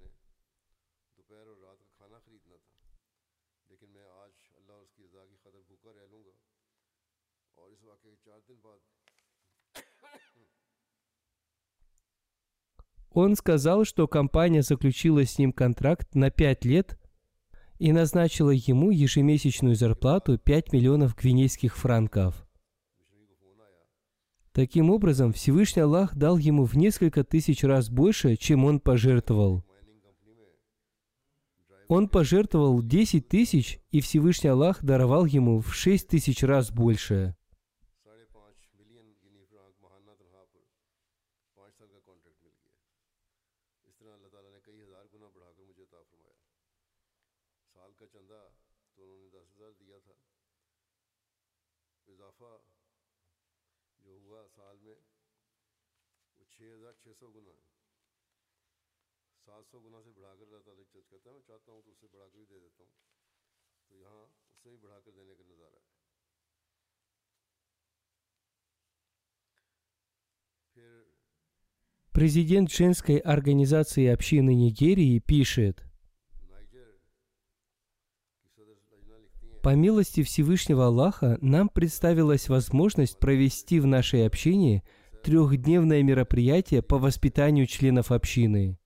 Он 13.14 13.36
сказал, 13.36 13.86
что 13.86 14.08
компания 14.08 14.64
заключила 14.64 15.24
с 15.24 15.38
ним 15.38 15.54
контракт 15.54 16.16
на 16.16 16.32
5 16.32 16.66
лет 16.66 17.00
и 17.78 17.92
назначила 17.92 18.50
ему 18.50 18.90
ежемесячную 18.90 19.76
зарплату 19.76 20.40
5 20.40 20.74
миллионов 20.74 21.16
гвинейских 21.16 21.78
франков. 21.78 22.48
Таким 24.54 24.92
образом, 24.92 25.34
Всевышний 25.34 25.82
Аллах 25.82 26.16
дал 26.16 26.38
ему 26.38 26.66
в 26.66 26.76
несколько 26.76 27.24
тысяч 27.24 27.64
раз 27.64 27.90
больше, 27.90 28.36
чем 28.36 28.66
он 28.66 28.80
пожертвовал. 28.80 29.66
Он 31.88 32.08
пожертвовал 32.08 32.84
10 32.84 33.28
тысяч, 33.28 33.80
и 33.90 34.00
Всевышний 34.00 34.52
Аллах 34.52 34.84
даровал 34.84 35.26
ему 35.26 35.60
в 35.60 35.74
6 35.74 36.08
тысяч 36.08 36.44
раз 36.44 36.72
больше. 36.72 37.36
Президент 72.12 72.72
женской 72.72 73.18
организации 73.18 74.08
общины 74.08 74.54
Нигерии 74.54 75.20
пишет, 75.20 75.84
По 79.64 79.76
милости 79.76 80.24
Всевышнего 80.24 80.88
Аллаха 80.88 81.38
нам 81.42 81.70
представилась 81.70 82.50
возможность 82.50 83.18
провести 83.18 83.80
в 83.80 83.88
нашей 83.88 84.26
общине– 84.28 84.84
трехдневное 85.24 86.04
мероприятие 86.04 86.82
по 86.82 87.00
воспитанию 87.00 87.66
членов 87.66 88.12
общины. 88.12 88.78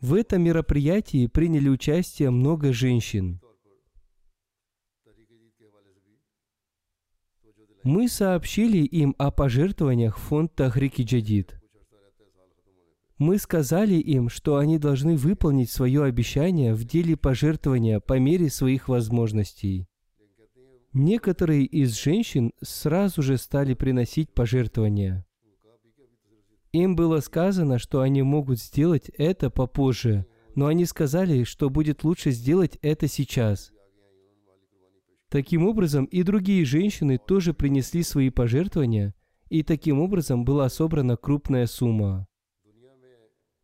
В 0.00 0.14
этом 0.14 0.42
мероприятии 0.42 1.26
приняли 1.26 1.68
участие 1.68 2.30
много 2.30 2.72
женщин. 2.72 3.40
Мы 7.82 8.08
сообщили 8.08 8.78
им 8.78 9.14
о 9.18 9.30
пожертвованиях 9.30 10.18
в 10.18 10.20
фонд 10.20 10.54
Тахрики 10.54 11.02
Джадид. 11.02 11.58
Мы 13.18 13.38
сказали 13.38 13.94
им, 13.94 14.28
что 14.28 14.56
они 14.56 14.78
должны 14.78 15.16
выполнить 15.16 15.70
свое 15.70 16.04
обещание 16.04 16.74
в 16.74 16.84
деле 16.84 17.16
пожертвования 17.16 18.00
по 18.00 18.18
мере 18.18 18.50
своих 18.50 18.88
возможностей. 18.88 19.86
Некоторые 20.94 21.64
из 21.64 21.98
женщин 21.98 22.52
сразу 22.62 23.22
же 23.22 23.38
стали 23.38 23.72
приносить 23.72 24.30
пожертвования. 24.30 25.24
Им 26.72 26.96
было 26.96 27.20
сказано, 27.20 27.78
что 27.78 28.00
они 28.00 28.22
могут 28.22 28.60
сделать 28.60 29.10
это 29.16 29.48
попозже, 29.48 30.26
но 30.54 30.66
они 30.66 30.84
сказали, 30.84 31.44
что 31.44 31.70
будет 31.70 32.04
лучше 32.04 32.30
сделать 32.30 32.78
это 32.82 33.08
сейчас. 33.08 33.72
Таким 35.30 35.66
образом, 35.66 36.04
и 36.04 36.22
другие 36.22 36.66
женщины 36.66 37.16
тоже 37.16 37.54
принесли 37.54 38.02
свои 38.02 38.28
пожертвования, 38.28 39.14
и 39.48 39.62
таким 39.62 39.98
образом 39.98 40.44
была 40.44 40.68
собрана 40.68 41.16
крупная 41.16 41.66
сумма. 41.66 42.26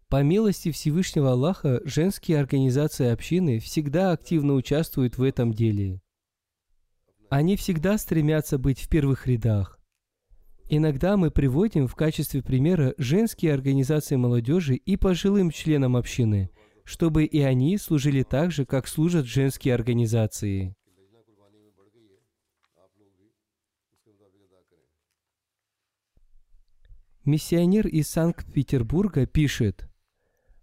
По 0.09 0.23
милости 0.23 0.71
Всевышнего 0.71 1.33
Аллаха, 1.33 1.83
женские 1.85 2.39
организации 2.41 3.09
общины 3.09 3.59
всегда 3.59 4.13
активно 4.13 4.55
участвуют 4.55 5.19
в 5.19 5.23
этом 5.23 5.53
деле. 5.53 6.01
Они 7.31 7.57
всегда 7.57 7.99
стремятся 7.99 8.59
быть 8.59 8.81
в 8.81 8.89
первых 8.89 9.27
рядах. 9.27 9.79
Иногда 10.71 11.17
мы 11.19 11.31
приводим 11.31 11.87
в 11.87 11.95
качестве 11.95 12.43
примера 12.43 12.95
женские 12.97 13.53
организации 13.53 14.17
молодежи 14.17 14.77
и 14.77 14.97
пожилым 14.97 15.51
членам 15.51 15.97
общины, 15.97 16.51
чтобы 16.85 17.25
и 17.25 17.41
они 17.41 17.77
служили 17.77 18.23
так 18.23 18.51
же, 18.51 18.65
как 18.65 18.89
служат 18.89 19.27
женские 19.27 19.75
организации. 19.75 20.75
Миссионер 27.27 27.87
из 27.87 28.09
Санкт-Петербурга 28.09 29.27
пишет, 29.27 29.87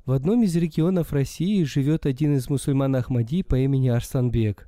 в 0.05 0.11
одном 0.11 0.41
из 0.41 0.55
регионов 0.55 1.13
России 1.13 1.63
живет 1.63 2.07
один 2.07 2.35
из 2.35 2.49
мусульман 2.49 2.95
Ахмади 2.95 3.43
по 3.43 3.55
имени 3.55 3.89
Арсланбек. 3.89 4.67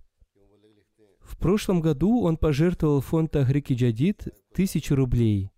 В 1.27 1.37
прошлом 1.37 1.81
году 1.81 2.21
он 2.21 2.37
пожертвовал 2.37 3.01
фонд 3.01 3.31
Тахрики 3.31 3.73
Джадид 3.73 4.29
тысячу 4.53 4.95
рублей. 4.95 5.51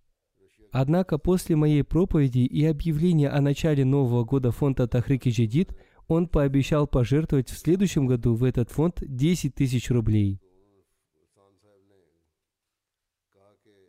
Однако 0.72 1.16
после 1.16 1.54
моей 1.54 1.84
проповеди 1.84 2.40
и 2.40 2.64
объявления 2.64 3.28
о 3.28 3.40
начале 3.40 3.84
нового 3.84 4.24
года 4.24 4.50
фонда 4.50 4.88
Тахрики 4.88 5.28
Джадид 5.28 5.72
он 6.08 6.26
пообещал 6.26 6.88
пожертвовать 6.88 7.50
в 7.50 7.56
следующем 7.56 8.06
году 8.06 8.34
в 8.34 8.42
этот 8.42 8.70
фонд 8.70 8.98
10 9.00 9.54
тысяч 9.54 9.90
рублей. 9.90 10.40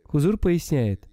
Хузур 0.04 0.38
поясняет, 0.38 1.08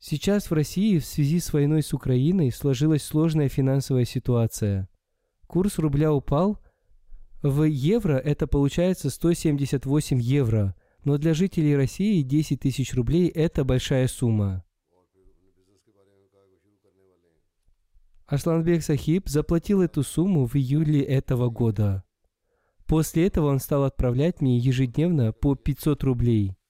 Сейчас 0.00 0.50
в 0.50 0.52
России 0.52 0.98
в 0.98 1.06
связи 1.06 1.40
с 1.40 1.52
войной 1.52 1.82
с 1.82 1.94
Украиной 1.94 2.50
сложилась 2.52 3.02
сложная 3.02 3.48
финансовая 3.48 4.04
ситуация. 4.04 4.88
Курс 5.46 5.78
рубля 5.78 6.12
упал. 6.12 6.58
В 7.44 7.64
евро 7.64 8.14
это 8.14 8.46
получается 8.46 9.10
178 9.10 10.18
евро, 10.18 10.74
но 11.04 11.18
для 11.18 11.34
жителей 11.34 11.76
России 11.76 12.22
10 12.22 12.58
тысяч 12.58 12.94
рублей– 12.94 13.28
это 13.34 13.66
большая 13.66 14.08
сумма. 14.08 14.64
Асланбек 18.24 18.82
Сахиб 18.82 19.28
заплатил 19.28 19.82
эту 19.82 20.02
сумму 20.02 20.46
в 20.46 20.56
июле 20.56 21.02
этого 21.02 21.50
года. 21.50 22.02
После 22.86 23.26
этого 23.26 23.48
он 23.48 23.60
стал 23.60 23.84
отправлять 23.84 24.40
мне 24.40 24.56
ежедневно 24.56 25.32
по 25.32 25.54
500 25.54 26.02
рублей– 26.02 26.56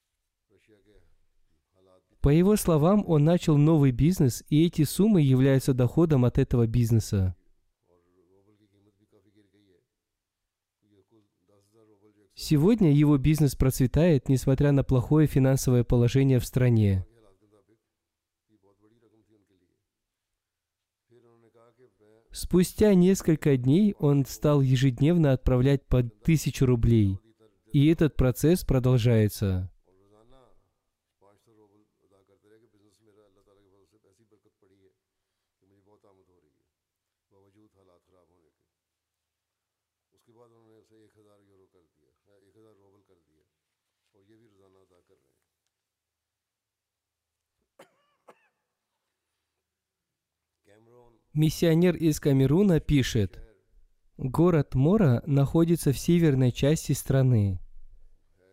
по 2.20 2.30
его 2.30 2.56
словам, 2.56 3.04
он 3.06 3.22
начал 3.22 3.58
новый 3.58 3.90
бизнес, 3.90 4.44
и 4.48 4.64
эти 4.64 4.84
суммы 4.84 5.20
являются 5.20 5.74
доходом 5.74 6.24
от 6.24 6.38
этого 6.38 6.66
бизнеса. 6.66 7.36
Сегодня 12.34 12.92
его 12.92 13.16
бизнес 13.16 13.54
процветает, 13.54 14.28
несмотря 14.28 14.72
на 14.72 14.82
плохое 14.82 15.26
финансовое 15.26 15.84
положение 15.84 16.40
в 16.40 16.44
стране. 16.44 17.06
Спустя 22.32 22.94
несколько 22.94 23.56
дней 23.56 23.94
он 24.00 24.26
стал 24.26 24.60
ежедневно 24.60 25.32
отправлять 25.32 25.86
по 25.86 26.02
тысячу 26.02 26.66
рублей. 26.66 27.20
И 27.72 27.86
этот 27.86 28.16
процесс 28.16 28.64
продолжается. 28.64 29.70
Миссионер 51.34 51.96
из 51.96 52.20
Камеруна 52.20 52.78
пишет, 52.78 53.42
город 54.16 54.76
Мора 54.76 55.20
находится 55.26 55.90
в 55.90 55.98
северной 55.98 56.52
части 56.52 56.92
страны. 56.92 57.58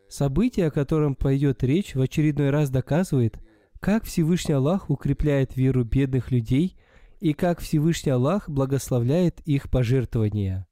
Событие, 0.09 0.65
о 0.65 0.71
котором 0.71 1.13
пойдет 1.13 1.63
речь, 1.63 1.93
в 1.93 2.01
очередной 2.01 2.49
раз 2.49 2.71
доказывает, 2.71 3.37
как 3.79 4.05
Всевышний 4.05 4.55
Аллах 4.55 4.89
укрепляет 4.89 5.55
веру 5.55 5.83
бедных 5.83 6.31
людей 6.31 6.75
и 7.19 7.33
как 7.33 7.59
Всевышний 7.59 8.13
Аллах 8.13 8.49
благословляет 8.49 9.41
их 9.41 9.69
пожертвования. 9.69 10.67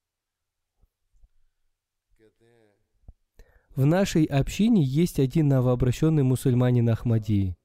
В 3.75 3.85
нашей 3.85 4.25
общине 4.25 4.81
есть 4.81 5.19
один 5.19 5.47
новообращенный 5.47 6.23
мусульманин 6.23 6.89
Ахмади. 6.89 7.55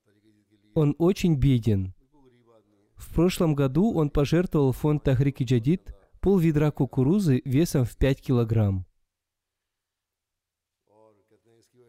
Он 0.74 0.94
очень 0.98 1.34
беден. 1.36 1.93
В 3.04 3.14
прошлом 3.14 3.54
году 3.54 3.92
он 3.92 4.10
пожертвовал 4.10 4.72
фонд 4.72 5.04
Тахрики 5.04 5.44
Джадид 5.44 5.94
пол 6.20 6.38
ведра 6.38 6.72
кукурузы 6.72 7.42
весом 7.44 7.84
в 7.84 7.96
5 7.96 8.20
килограмм. 8.20 8.86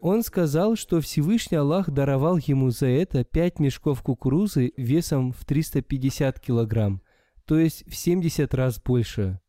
Он 0.00 0.22
сказал, 0.22 0.76
что 0.76 1.00
Всевышний 1.00 1.56
Аллах 1.56 1.90
даровал 1.90 2.36
ему 2.36 2.70
за 2.70 2.86
это 2.86 3.24
5 3.24 3.58
мешков 3.58 4.02
кукурузы 4.02 4.72
весом 4.76 5.32
в 5.32 5.44
350 5.44 6.38
килограмм, 6.38 7.02
то 7.44 7.58
есть 7.58 7.84
в 7.90 7.96
70 7.96 8.54
раз 8.54 8.80
больше. 8.80 9.40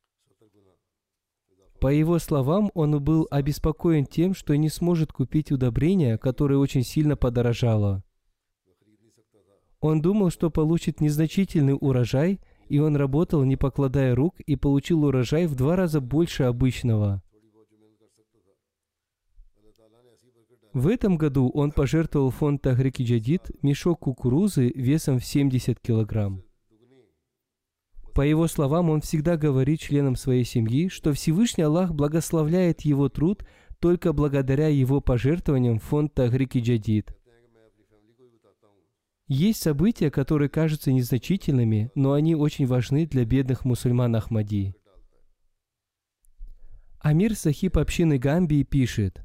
По 1.79 1.89
его 1.89 2.17
словам, 2.17 2.71
он 2.73 3.03
был 3.03 3.27
обеспокоен 3.29 4.05
тем, 4.05 4.33
что 4.33 4.55
не 4.55 4.69
сможет 4.69 5.11
купить 5.11 5.51
удобрение, 5.51 6.17
которое 6.17 6.55
очень 6.55 6.83
сильно 6.83 7.15
подорожало. 7.15 8.03
Он 9.79 10.01
думал, 10.01 10.31
что 10.31 10.49
получит 10.49 11.01
незначительный 11.01 11.77
урожай, 11.79 12.39
и 12.67 12.79
он 12.79 12.95
работал, 12.95 13.43
не 13.43 13.55
покладая 13.55 14.15
рук, 14.15 14.39
и 14.39 14.55
получил 14.55 15.05
урожай 15.05 15.45
в 15.45 15.55
два 15.55 15.75
раза 15.75 16.01
больше 16.01 16.43
обычного. 16.43 17.21
В 20.73 20.87
этом 20.87 21.17
году 21.17 21.49
он 21.49 21.71
пожертвовал 21.71 22.29
фонд 22.29 22.61
Тахрики 22.61 23.01
Джадид 23.01 23.49
мешок 23.63 24.01
кукурузы 24.01 24.71
весом 24.75 25.17
в 25.19 25.25
70 25.25 25.79
килограмм. 25.79 26.43
По 28.13 28.21
его 28.21 28.47
словам, 28.47 28.89
он 28.89 29.01
всегда 29.01 29.37
говорит 29.37 29.79
членам 29.79 30.15
своей 30.15 30.43
семьи, 30.43 30.87
что 30.87 31.13
Всевышний 31.13 31.63
Аллах 31.63 31.93
благословляет 31.93 32.81
его 32.81 33.09
труд 33.09 33.43
только 33.79 34.13
благодаря 34.13 34.67
его 34.67 35.01
пожертвованиям 35.01 35.79
в 35.79 35.83
фонд 35.83 36.13
Тахрики 36.13 36.59
Джадид. 36.59 37.16
Есть 39.27 39.61
события, 39.61 40.09
которые 40.09 40.47
кажутся 40.47 40.91
незначительными, 40.91 41.91
но 41.95 42.13
они 42.13 42.33
очень 42.33 42.65
важны 42.65 43.05
для 43.05 43.25
бедных 43.25 43.65
мусульман 43.65 44.15
Ахмади. 44.15 44.73
Амир 46.99 47.35
Сахиб 47.35 47.77
общины 47.77 48.17
Гамбии 48.17 48.63
пишет, 48.63 49.21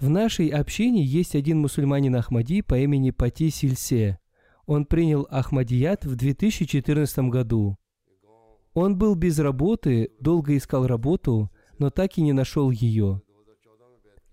«В 0.00 0.08
нашей 0.08 0.48
общине 0.48 1.04
есть 1.04 1.36
один 1.36 1.60
мусульманин 1.60 2.16
Ахмади 2.16 2.62
по 2.62 2.76
имени 2.78 3.12
Пати 3.12 3.48
Сильсе. 3.48 4.18
Он 4.66 4.84
принял 4.84 5.26
Ахмадият 5.30 6.04
в 6.04 6.16
2014 6.16 7.30
году. 7.30 7.78
Он 8.74 8.98
был 8.98 9.14
без 9.14 9.38
работы, 9.38 10.10
долго 10.20 10.56
искал 10.56 10.86
работу, 10.86 11.50
но 11.78 11.90
так 11.90 12.18
и 12.18 12.22
не 12.22 12.32
нашел 12.32 12.70
ее. 12.70 13.22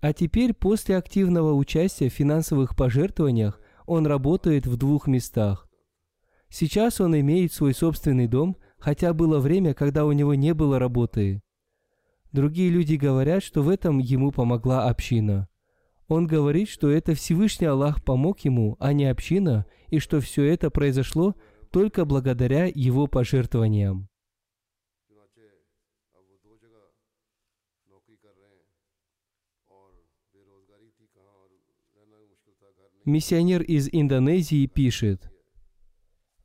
А 0.00 0.12
теперь, 0.12 0.52
после 0.52 0.98
активного 0.98 1.54
участия 1.54 2.10
в 2.10 2.12
финансовых 2.12 2.76
пожертвованиях, 2.76 3.58
он 3.86 4.06
работает 4.06 4.66
в 4.66 4.76
двух 4.76 5.06
местах. 5.06 5.68
Сейчас 6.48 7.00
он 7.00 7.18
имеет 7.18 7.52
свой 7.52 7.74
собственный 7.74 8.26
дом, 8.26 8.56
хотя 8.78 9.12
было 9.12 9.40
время, 9.40 9.74
когда 9.74 10.04
у 10.04 10.12
него 10.12 10.34
не 10.34 10.54
было 10.54 10.78
работы. 10.78 11.42
Другие 12.32 12.70
люди 12.70 12.94
говорят, 12.94 13.42
что 13.42 13.62
в 13.62 13.68
этом 13.68 13.98
ему 13.98 14.30
помогла 14.30 14.88
община. 14.88 15.48
Он 16.08 16.26
говорит, 16.26 16.68
что 16.68 16.90
это 16.90 17.14
Всевышний 17.14 17.66
Аллах 17.66 18.04
помог 18.04 18.40
ему, 18.40 18.76
а 18.78 18.92
не 18.92 19.06
община, 19.06 19.66
и 19.88 19.98
что 19.98 20.20
все 20.20 20.44
это 20.44 20.70
произошло 20.70 21.34
только 21.70 22.04
благодаря 22.04 22.66
его 22.66 23.06
пожертвованиям. 23.06 24.08
Миссионер 33.04 33.60
из 33.60 33.90
Индонезии 33.92 34.64
пишет, 34.64 35.30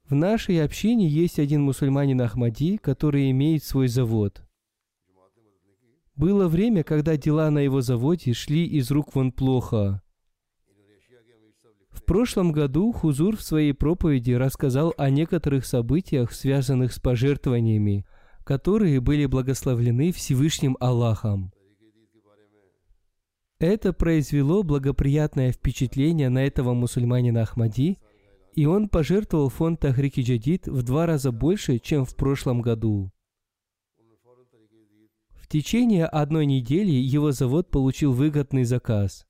«В 0.10 0.14
нашей 0.14 0.62
общине 0.62 1.08
есть 1.08 1.40
один 1.40 1.62
мусульманин 1.62 2.20
Ахмади, 2.20 2.76
который 2.76 3.32
имеет 3.32 3.64
свой 3.64 3.88
завод. 3.88 4.44
Было 6.18 6.50
время, 6.50 6.84
когда 6.84 7.16
дела 7.16 7.50
на 7.50 7.60
его 7.60 7.80
заводе 7.80 8.34
шли 8.34 8.66
из 8.66 8.92
рук 8.92 9.16
вон 9.16 9.32
плохо. 9.32 10.02
В 11.92 12.04
прошлом 12.04 12.52
году 12.52 12.92
Хузур 12.92 13.38
в 13.38 13.42
своей 13.42 13.72
проповеди 13.72 14.34
рассказал 14.34 14.94
о 14.98 15.10
некоторых 15.10 15.66
событиях, 15.66 16.34
связанных 16.34 16.92
с 16.92 17.00
пожертвованиями, 17.00 18.06
которые 18.44 19.00
были 19.00 19.28
благословлены 19.28 20.12
Всевышним 20.12 20.76
Аллахом. 20.82 21.54
Это 23.60 23.92
произвело 23.92 24.64
благоприятное 24.64 25.52
впечатление 25.52 26.30
на 26.30 26.46
этого 26.46 26.74
мусульманина 26.74 27.42
Ахмади, 27.42 27.98
и 28.54 28.66
он 28.66 28.88
пожертвовал 28.88 29.50
фонд 29.50 29.82
Тахрики 29.82 30.22
Джадид 30.22 30.68
в 30.68 30.82
два 30.84 31.06
раза 31.06 31.34
больше, 31.34 31.78
чем 31.80 32.06
в 32.06 32.16
прошлом 32.16 32.62
году. 32.62 33.12
В 35.34 35.48
течение 35.50 36.06
одной 36.06 36.46
недели 36.46 36.92
его 36.92 37.34
завод 37.34 37.70
получил 37.70 38.14
выгодный 38.14 38.64
заказ. 38.64 39.28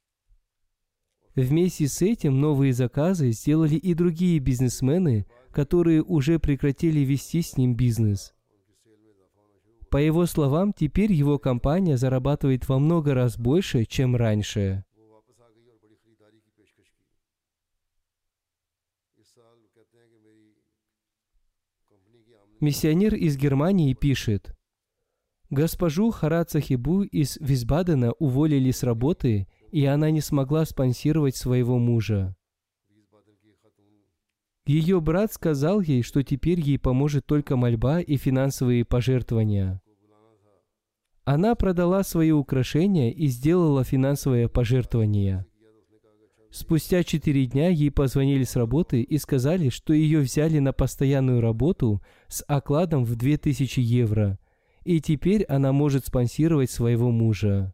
Вместе 1.33 1.87
с 1.87 2.01
этим 2.01 2.39
новые 2.39 2.73
заказы 2.73 3.31
сделали 3.31 3.75
и 3.75 3.95
другие 3.95 4.37
бизнесмены, 4.39 5.25
которые 5.51 6.03
уже 6.03 6.37
прекратили 6.37 6.99
вести 6.99 7.41
с 7.41 7.57
ним 7.57 7.75
бизнес. 7.75 8.35
По 9.89 9.97
его 9.97 10.25
словам, 10.25 10.71
теперь 10.71 11.11
его 11.11 11.39
компания 11.39 11.97
зарабатывает 11.97 12.67
во 12.69 12.77
много 12.79 13.13
раз 13.13 13.37
больше, 13.37 13.85
чем 13.85 14.15
раньше. 14.15 14.83
Миссионер 22.59 23.15
из 23.15 23.37
Германии 23.37 23.93
пишет, 23.93 24.53
Госпожу 25.49 26.11
Харат 26.11 26.51
Сахибу 26.51 27.01
из 27.01 27.37
Висбадена 27.37 28.11
уволили 28.19 28.69
с 28.69 28.83
работы, 28.83 29.47
и 29.71 29.85
она 29.85 30.11
не 30.11 30.21
смогла 30.21 30.65
спонсировать 30.65 31.35
своего 31.35 31.79
мужа. 31.79 32.35
Ее 34.69 35.01
брат 35.01 35.33
сказал 35.33 35.81
ей, 35.81 36.03
что 36.03 36.21
теперь 36.21 36.59
ей 36.59 36.77
поможет 36.77 37.25
только 37.25 37.55
мольба 37.55 38.01
и 38.01 38.17
финансовые 38.17 38.85
пожертвования. 38.85 39.81
Она 41.23 41.55
продала 41.55 42.03
свои 42.03 42.29
украшения 42.29 43.09
и 43.09 43.25
сделала 43.29 43.83
финансовое 43.83 44.47
пожертвование. 44.47 45.47
Спустя 46.51 47.01
четыре 47.01 47.47
дня 47.47 47.69
ей 47.69 47.89
позвонили 47.89 48.43
с 48.43 48.55
работы 48.55 49.01
и 49.01 49.17
сказали, 49.17 49.69
что 49.69 49.91
ее 49.91 50.19
взяли 50.19 50.59
на 50.59 50.71
постоянную 50.71 51.41
работу 51.41 52.03
с 52.27 52.45
окладом 52.47 53.05
в 53.05 53.15
2000 53.15 53.79
евро, 53.79 54.37
и 54.83 55.01
теперь 55.01 55.45
она 55.45 55.71
может 55.71 56.05
спонсировать 56.05 56.69
своего 56.69 57.09
мужа. 57.09 57.73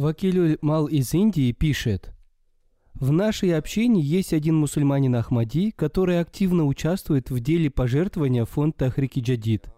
Вакилюль 0.00 0.56
Мал 0.62 0.86
из 0.86 1.12
Индии 1.12 1.52
пишет, 1.52 2.14
в 2.94 3.12
нашей 3.12 3.54
общине 3.54 4.00
есть 4.00 4.32
один 4.32 4.56
мусульманин 4.56 5.14
Ахмади, 5.14 5.72
который 5.72 6.20
активно 6.20 6.64
участвует 6.64 7.28
в 7.28 7.38
деле 7.40 7.68
пожертвования 7.68 8.46
фонд 8.46 8.78
Тахрики 8.78 9.20
Джадид. 9.20 9.70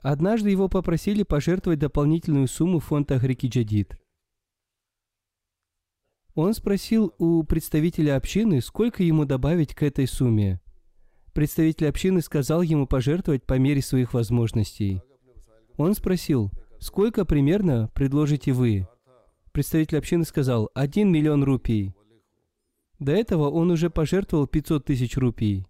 Однажды 0.00 0.50
его 0.50 0.68
попросили 0.68 1.22
пожертвовать 1.22 1.78
дополнительную 1.78 2.48
сумму 2.48 2.80
в 2.80 2.84
фонд 2.84 3.08
Тахрики 3.08 3.46
Джадид. 3.46 3.98
Он 6.34 6.52
спросил 6.52 7.14
у 7.16 7.44
представителя 7.44 8.16
общины, 8.16 8.60
сколько 8.60 9.02
ему 9.02 9.24
добавить 9.24 9.74
к 9.74 9.82
этой 9.82 10.06
сумме. 10.06 10.60
Представитель 11.32 11.88
общины 11.88 12.20
сказал 12.20 12.60
ему 12.60 12.86
пожертвовать 12.86 13.44
по 13.44 13.58
мере 13.58 13.80
своих 13.80 14.12
возможностей. 14.12 15.00
Он 15.78 15.94
спросил– 15.94 16.50
Сколько 16.84 17.24
примерно 17.24 17.88
предложите 17.94 18.52
вы? 18.52 18.86
Представитель 19.52 19.96
общины 19.96 20.22
сказал, 20.24 20.70
1 20.74 21.10
миллион 21.10 21.42
рупий. 21.42 21.94
До 22.98 23.10
этого 23.10 23.48
он 23.48 23.70
уже 23.70 23.88
пожертвовал 23.88 24.46
500 24.46 24.84
тысяч 24.84 25.16
рупий. 25.16 25.66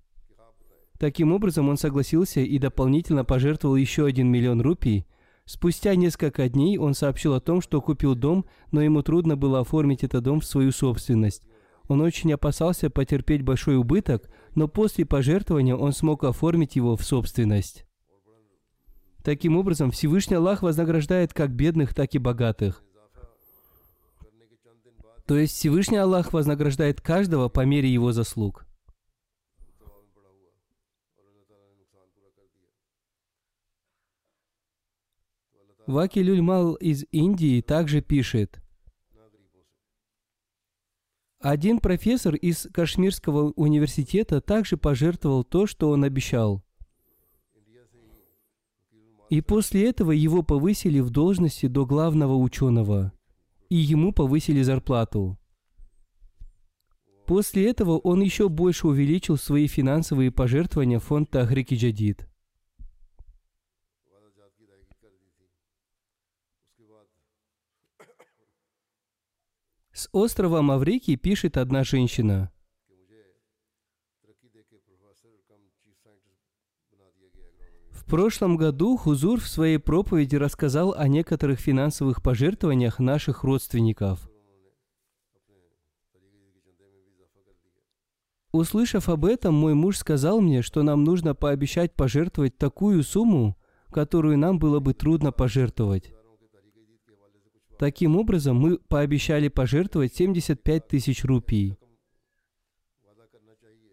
Таким 0.98 1.32
образом, 1.32 1.68
он 1.68 1.76
согласился 1.76 2.40
и 2.40 2.58
дополнительно 2.58 3.24
пожертвовал 3.24 3.76
еще 3.76 4.06
1 4.06 4.28
миллион 4.28 4.60
рупий. 4.60 5.06
Спустя 5.44 5.94
несколько 5.94 6.48
дней 6.48 6.78
он 6.78 6.94
сообщил 6.94 7.34
о 7.34 7.40
том, 7.40 7.60
что 7.62 7.80
купил 7.80 8.16
дом, 8.16 8.44
но 8.72 8.82
ему 8.82 9.04
трудно 9.04 9.36
было 9.36 9.60
оформить 9.60 10.02
этот 10.02 10.24
дом 10.24 10.40
в 10.40 10.44
свою 10.44 10.72
собственность. 10.72 11.44
Он 11.86 12.00
очень 12.00 12.32
опасался 12.32 12.90
потерпеть 12.90 13.42
большой 13.42 13.76
убыток, 13.76 14.28
но 14.56 14.66
после 14.66 15.06
пожертвования 15.06 15.76
он 15.76 15.92
смог 15.92 16.24
оформить 16.24 16.74
его 16.74 16.96
в 16.96 17.04
собственность. 17.04 17.86
Таким 19.24 19.56
образом, 19.56 19.90
Всевышний 19.90 20.36
Аллах 20.36 20.60
вознаграждает 20.60 21.32
как 21.32 21.50
бедных, 21.50 21.94
так 21.94 22.14
и 22.14 22.18
богатых. 22.18 22.84
То 25.26 25.38
есть 25.38 25.54
Всевышний 25.54 25.96
Аллах 25.96 26.34
вознаграждает 26.34 27.00
каждого 27.00 27.48
по 27.48 27.64
мере 27.64 27.90
его 27.90 28.12
заслуг. 28.12 28.66
Ваки 35.86 36.18
Люльмал 36.18 36.74
из 36.74 37.06
Индии 37.10 37.62
также 37.62 38.02
пишет, 38.02 38.60
один 41.40 41.78
профессор 41.78 42.34
из 42.34 42.68
Кашмирского 42.72 43.52
университета 43.52 44.42
также 44.42 44.76
пожертвовал 44.76 45.44
то, 45.44 45.66
что 45.66 45.88
он 45.88 46.04
обещал. 46.04 46.62
И 49.30 49.40
после 49.40 49.88
этого 49.88 50.12
его 50.12 50.42
повысили 50.42 51.00
в 51.00 51.10
должности 51.10 51.66
до 51.66 51.86
главного 51.86 52.36
ученого, 52.36 53.12
и 53.68 53.76
ему 53.76 54.12
повысили 54.12 54.62
зарплату. 54.62 55.38
После 57.26 57.70
этого 57.70 57.98
он 57.98 58.20
еще 58.20 58.48
больше 58.48 58.86
увеличил 58.86 59.38
свои 59.38 59.66
финансовые 59.66 60.30
пожертвования 60.30 60.98
в 60.98 61.04
фонд 61.04 61.30
Тахрики 61.30 61.74
Джадид. 61.74 62.28
С 69.92 70.08
острова 70.12 70.60
Маврикий 70.60 71.16
пишет 71.16 71.56
одна 71.56 71.82
женщина. 71.82 72.52
В 78.04 78.10
прошлом 78.10 78.58
году 78.58 78.98
Хузур 78.98 79.40
в 79.40 79.48
своей 79.48 79.78
проповеди 79.78 80.36
рассказал 80.36 80.92
о 80.92 81.08
некоторых 81.08 81.58
финансовых 81.58 82.22
пожертвованиях 82.22 82.98
наших 82.98 83.44
родственников. 83.44 84.30
Услышав 88.52 89.08
об 89.08 89.24
этом, 89.24 89.54
мой 89.54 89.72
муж 89.72 89.96
сказал 89.96 90.42
мне, 90.42 90.60
что 90.60 90.82
нам 90.82 91.02
нужно 91.02 91.34
пообещать 91.34 91.94
пожертвовать 91.94 92.58
такую 92.58 93.02
сумму, 93.02 93.56
которую 93.90 94.36
нам 94.36 94.58
было 94.58 94.80
бы 94.80 94.92
трудно 94.92 95.32
пожертвовать. 95.32 96.12
Таким 97.78 98.16
образом, 98.16 98.58
мы 98.58 98.76
пообещали 98.76 99.48
пожертвовать 99.48 100.14
75 100.14 100.86
тысяч 100.88 101.24
рупий. 101.24 101.78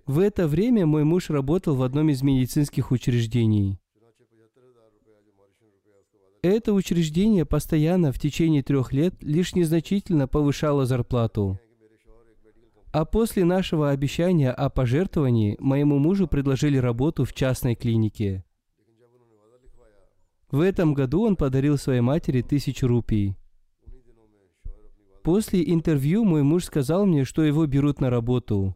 В 0.06 0.20
это 0.20 0.50
время 0.50 0.86
мой 0.86 1.06
муж 1.06 1.30
работал 1.30 1.76
в 1.76 1.82
одном 1.82 2.10
из 2.10 2.22
медицинских 2.22 2.92
учреждений. 2.92 3.81
Это 6.44 6.74
учреждение 6.74 7.46
постоянно 7.46 8.12
в 8.12 8.18
течение 8.18 8.64
трех 8.64 8.94
лет 8.94 9.14
лишь 9.22 9.54
незначительно 9.54 10.28
повышало 10.28 10.88
зарплату. 10.88 11.60
А 12.92 13.06
после 13.06 13.46
нашего 13.46 13.92
обещания 13.92 14.52
о 14.52 14.70
пожертвовании 14.70 15.56
моему 15.60 16.00
мужу 16.00 16.28
предложили 16.28 16.78
работу 16.78 17.26
в 17.26 17.34
частной 17.34 17.76
клинике. 17.76 18.44
В 20.50 20.62
этом 20.62 20.96
году 20.96 21.22
он 21.22 21.36
подарил 21.36 21.78
своей 21.78 22.02
матери 22.02 22.42
тысячу 22.42 22.88
рупий. 22.88 23.38
После 25.24 25.64
интервью 25.72 26.26
мой 26.26 26.42
муж 26.42 26.66
сказал 26.66 27.06
мне, 27.06 27.24
что 27.24 27.44
его 27.44 27.68
берут 27.68 28.02
на 28.02 28.10
работу. 28.10 28.76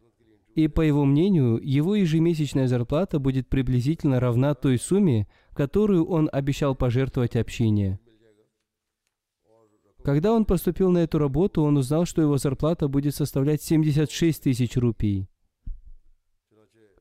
И 0.54 0.68
по 0.68 0.80
его 0.80 1.04
мнению, 1.04 1.60
его 1.62 1.96
ежемесячная 1.96 2.68
зарплата 2.68 3.18
будет 3.18 3.48
приблизительно 3.48 4.20
равна 4.20 4.54
той 4.54 4.78
сумме, 4.78 5.26
которую 5.56 6.06
он 6.06 6.28
обещал 6.32 6.76
пожертвовать 6.76 7.34
общине. 7.34 7.98
Когда 10.04 10.32
он 10.32 10.44
поступил 10.44 10.90
на 10.92 10.98
эту 10.98 11.18
работу, 11.18 11.62
он 11.62 11.78
узнал, 11.78 12.04
что 12.04 12.22
его 12.22 12.36
зарплата 12.36 12.86
будет 12.86 13.14
составлять 13.14 13.62
76 13.62 14.42
тысяч 14.42 14.76
рупий. 14.76 15.28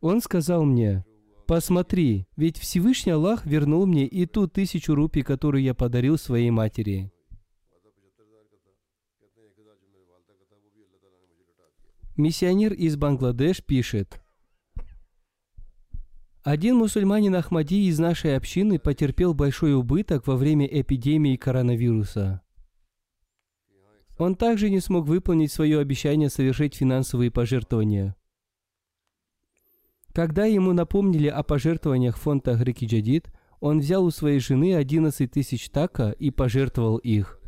Он 0.01 0.21
сказал 0.21 0.63
мне, 0.63 1.05
«Посмотри, 1.45 2.27
ведь 2.35 2.57
Всевышний 2.57 3.11
Аллах 3.11 3.45
вернул 3.45 3.85
мне 3.85 4.07
и 4.07 4.25
ту 4.25 4.47
тысячу 4.47 4.95
рупий, 4.95 5.21
которую 5.21 5.61
я 5.61 5.75
подарил 5.75 6.17
своей 6.17 6.49
матери». 6.49 7.11
Миссионер 12.17 12.73
из 12.73 12.95
Бангладеш 12.95 13.61
пишет– 13.61 14.21
Один 16.45 16.75
мусульманин 16.75 17.33
Ахмади 17.33 17.87
из 17.87 17.97
нашей 17.97 18.37
общины 18.37 18.77
потерпел 18.77 19.33
большой 19.33 19.73
убыток 19.73 20.27
во 20.27 20.35
время 20.35 20.67
эпидемии 20.67 21.37
коронавируса. 21.37 22.43
Он 24.19 24.35
также 24.35 24.69
не 24.69 24.79
смог 24.79 25.07
выполнить 25.07 25.51
свое 25.51 25.79
обещание 25.79 26.29
совершить 26.29 26.75
финансовые 26.75 27.31
пожертвования. 27.31 28.15
Когда 30.13 30.45
ему 30.45 30.71
напомнили 30.73 31.29
о 31.29 31.41
пожертвованиях 31.41 32.15
фонда 32.15 32.51
Агрики 32.51 32.85
Джадид, 32.85 33.33
он 33.59 33.79
взял 33.79 34.05
у 34.05 34.11
своей 34.11 34.39
жены 34.39 34.75
11 34.75 35.31
тысяч 35.31 35.71
така 35.71 36.11
и 36.11 36.29
пожертвовал 36.29 36.97
их. 36.97 37.39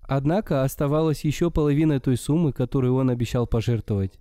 Однако 0.00 0.62
оставалась 0.62 1.26
еще 1.26 1.50
половина 1.50 2.00
той 2.00 2.16
суммы, 2.16 2.54
которую 2.54 2.94
он 2.94 3.10
обещал 3.10 3.46
пожертвовать. 3.46 4.18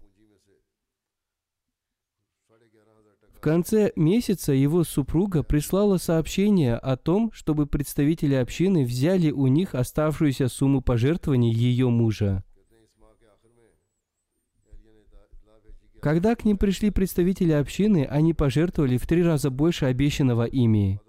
В 3.33 3.33
конце 3.44 3.92
месяца 3.98 4.54
его 4.54 4.86
супруга 4.86 5.44
прислала 5.44 5.98
сообщение 5.98 6.76
о 6.76 6.96
том, 6.96 7.30
чтобы 7.34 7.68
представители 7.68 8.36
общины 8.36 8.86
взяли 8.86 9.32
у 9.32 9.48
них 9.48 9.76
оставшуюся 9.76 10.48
сумму 10.48 10.82
пожертвований 10.82 11.52
ее 11.52 11.90
мужа. 11.90 12.46
Когда 16.02 16.36
к 16.36 16.46
ним 16.46 16.58
пришли 16.58 16.90
представители 16.90 17.52
общины, 17.52 18.08
они 18.10 18.34
пожертвовали 18.34 18.98
в 18.98 19.06
три 19.06 19.22
раза 19.22 19.50
больше 19.50 19.88
обещанного 19.88 20.46
ими. 20.46 21.02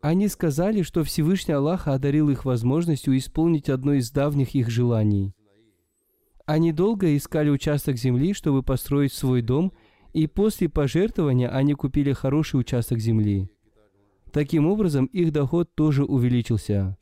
Они 0.00 0.28
сказали, 0.28 0.80
что 0.80 1.04
Всевышний 1.04 1.52
Аллах 1.52 1.88
одарил 1.88 2.30
их 2.30 2.46
возможностью 2.46 3.16
исполнить 3.18 3.68
одно 3.68 3.94
из 3.94 4.10
давних 4.10 4.54
их 4.54 4.70
желаний. 4.70 5.34
Они 6.46 6.72
долго 6.72 7.16
искали 7.16 7.50
участок 7.50 7.96
земли, 7.96 8.32
чтобы 8.32 8.62
построить 8.62 9.12
свой 9.12 9.42
дом, 9.42 9.72
и 10.14 10.28
после 10.28 10.68
пожертвования 10.68 11.50
они 11.50 11.74
купили 11.74 12.12
хороший 12.12 12.60
участок 12.60 12.98
земли. 13.00 13.50
Таким 14.32 14.66
образом, 14.66 15.06
их 15.06 15.32
доход 15.32 15.74
тоже 15.74 16.04
увеличился. 16.04 16.96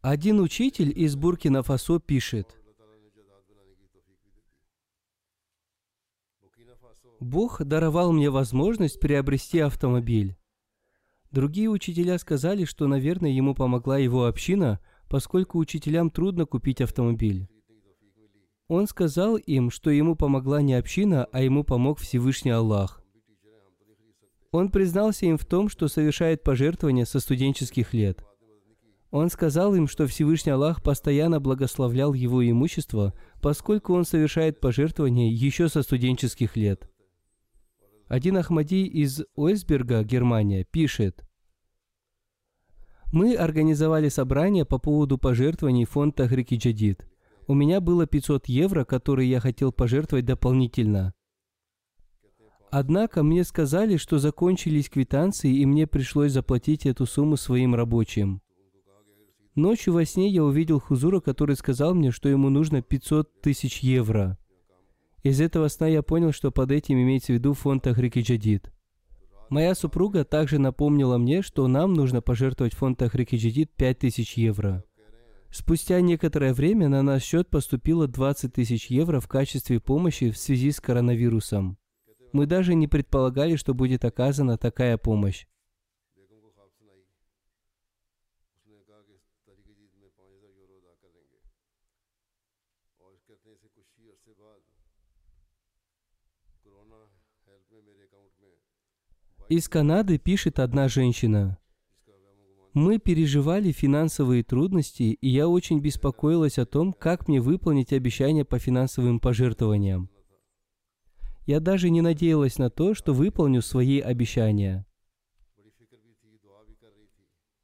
Один 0.00 0.40
учитель 0.40 0.92
из 0.96 1.14
Буркина-Фасо 1.16 2.00
пишет, 2.00 2.56
Бог 7.18 7.62
даровал 7.62 8.12
мне 8.12 8.30
возможность 8.30 8.98
приобрести 8.98 9.58
автомобиль. 9.58 10.36
Другие 11.30 11.68
учителя 11.68 12.18
сказали, 12.18 12.64
что, 12.64 12.86
наверное, 12.86 13.30
ему 13.30 13.54
помогла 13.54 13.98
его 13.98 14.24
община, 14.24 14.80
поскольку 15.10 15.58
учителям 15.58 16.08
трудно 16.08 16.46
купить 16.46 16.80
автомобиль. 16.80 17.48
Он 18.68 18.86
сказал 18.86 19.36
им, 19.36 19.68
что 19.70 19.90
ему 19.90 20.14
помогла 20.14 20.62
не 20.62 20.74
община, 20.74 21.26
а 21.32 21.42
ему 21.42 21.64
помог 21.64 21.98
Всевышний 21.98 22.52
Аллах. 22.52 23.02
Он 24.52 24.70
признался 24.70 25.26
им 25.26 25.36
в 25.36 25.44
том, 25.44 25.68
что 25.68 25.88
совершает 25.88 26.44
пожертвования 26.44 27.04
со 27.04 27.18
студенческих 27.18 27.92
лет. 27.92 28.24
Он 29.10 29.28
сказал 29.30 29.74
им, 29.74 29.88
что 29.88 30.06
Всевышний 30.06 30.52
Аллах 30.52 30.80
постоянно 30.80 31.40
благословлял 31.40 32.14
его 32.14 32.48
имущество, 32.48 33.12
поскольку 33.42 33.92
он 33.94 34.04
совершает 34.04 34.60
пожертвования 34.60 35.32
еще 35.32 35.68
со 35.68 35.82
студенческих 35.82 36.56
лет. 36.56 36.88
Один 38.06 38.36
Ахмади 38.36 38.86
из 38.86 39.22
Уэсберга, 39.34 40.04
Германия, 40.04 40.64
пишет, 40.64 41.24
«Мы 43.12 43.34
организовали 43.34 44.08
собрание 44.08 44.64
по 44.64 44.78
поводу 44.78 45.18
пожертвований 45.18 45.84
фонда 45.84 46.24
Тахрики 46.24 46.54
Джадид. 46.54 47.06
У 47.46 47.54
меня 47.54 47.80
было 47.80 48.06
500 48.06 48.46
евро, 48.48 48.84
которые 48.84 49.28
я 49.28 49.40
хотел 49.40 49.72
пожертвовать 49.72 50.24
дополнительно. 50.24 51.12
Однако 52.70 53.24
мне 53.24 53.42
сказали, 53.42 53.96
что 53.96 54.18
закончились 54.18 54.88
квитанции, 54.88 55.52
и 55.52 55.66
мне 55.66 55.88
пришлось 55.88 56.32
заплатить 56.32 56.86
эту 56.86 57.04
сумму 57.04 57.36
своим 57.36 57.74
рабочим. 57.74 58.40
Ночью 59.56 59.92
во 59.92 60.04
сне 60.04 60.28
я 60.28 60.44
увидел 60.44 60.78
Хузура, 60.78 61.18
который 61.18 61.56
сказал 61.56 61.94
мне, 61.94 62.12
что 62.12 62.28
ему 62.28 62.48
нужно 62.48 62.82
500 62.82 63.40
тысяч 63.40 63.80
евро. 63.80 64.38
Из 65.24 65.40
этого 65.40 65.66
сна 65.66 65.88
я 65.88 66.02
понял, 66.02 66.32
что 66.32 66.52
под 66.52 66.70
этим 66.70 67.02
имеется 67.02 67.32
в 67.32 67.34
виду 67.34 67.54
фонд 67.54 67.86
Ахрики 67.88 68.20
Джадид. 68.20 68.72
Моя 69.50 69.74
супруга 69.74 70.24
также 70.24 70.60
напомнила 70.60 71.18
мне, 71.18 71.42
что 71.42 71.66
нам 71.66 71.92
нужно 71.92 72.22
пожертвовать 72.22 72.72
фонд 72.72 73.02
Ахрики 73.02 73.34
Джадид 73.34 73.72
5000 73.76 74.36
евро. 74.38 74.84
Спустя 75.50 76.00
некоторое 76.00 76.54
время 76.54 76.88
на 76.88 77.02
наш 77.02 77.24
счет 77.24 77.50
поступило 77.50 78.06
20 78.06 78.52
тысяч 78.52 78.86
евро 78.86 79.18
в 79.18 79.26
качестве 79.26 79.80
помощи 79.80 80.30
в 80.30 80.38
связи 80.38 80.70
с 80.70 80.80
коронавирусом. 80.80 81.78
Мы 82.32 82.46
даже 82.46 82.76
не 82.76 82.86
предполагали, 82.86 83.56
что 83.56 83.74
будет 83.74 84.04
оказана 84.04 84.56
такая 84.56 84.96
помощь. 84.96 85.46
Из 99.50 99.68
Канады 99.68 100.18
пишет 100.18 100.60
одна 100.60 100.86
женщина. 100.86 101.58
Мы 102.72 103.00
переживали 103.00 103.72
финансовые 103.72 104.44
трудности, 104.44 105.18
и 105.20 105.28
я 105.28 105.48
очень 105.48 105.80
беспокоилась 105.80 106.56
о 106.56 106.66
том, 106.66 106.92
как 106.92 107.26
мне 107.26 107.40
выполнить 107.40 107.92
обещания 107.92 108.44
по 108.44 108.60
финансовым 108.60 109.18
пожертвованиям. 109.18 110.08
Я 111.46 111.58
даже 111.58 111.90
не 111.90 112.00
надеялась 112.00 112.58
на 112.58 112.70
то, 112.70 112.94
что 112.94 113.12
выполню 113.12 113.60
свои 113.60 113.98
обещания. 113.98 114.86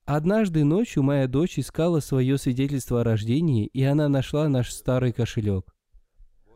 Однажды 0.07 0.65
ночью 0.65 1.05
моя 1.05 1.29
дочь 1.29 1.57
искала 1.57 2.01
свое 2.01 2.37
свидетельство 2.37 3.03
о 3.03 3.05
рождении, 3.05 3.67
и 3.67 3.85
она 3.85 4.09
нашла 4.09 4.49
наш 4.49 4.73
старый 4.73 5.13
кошелек. 5.13 5.73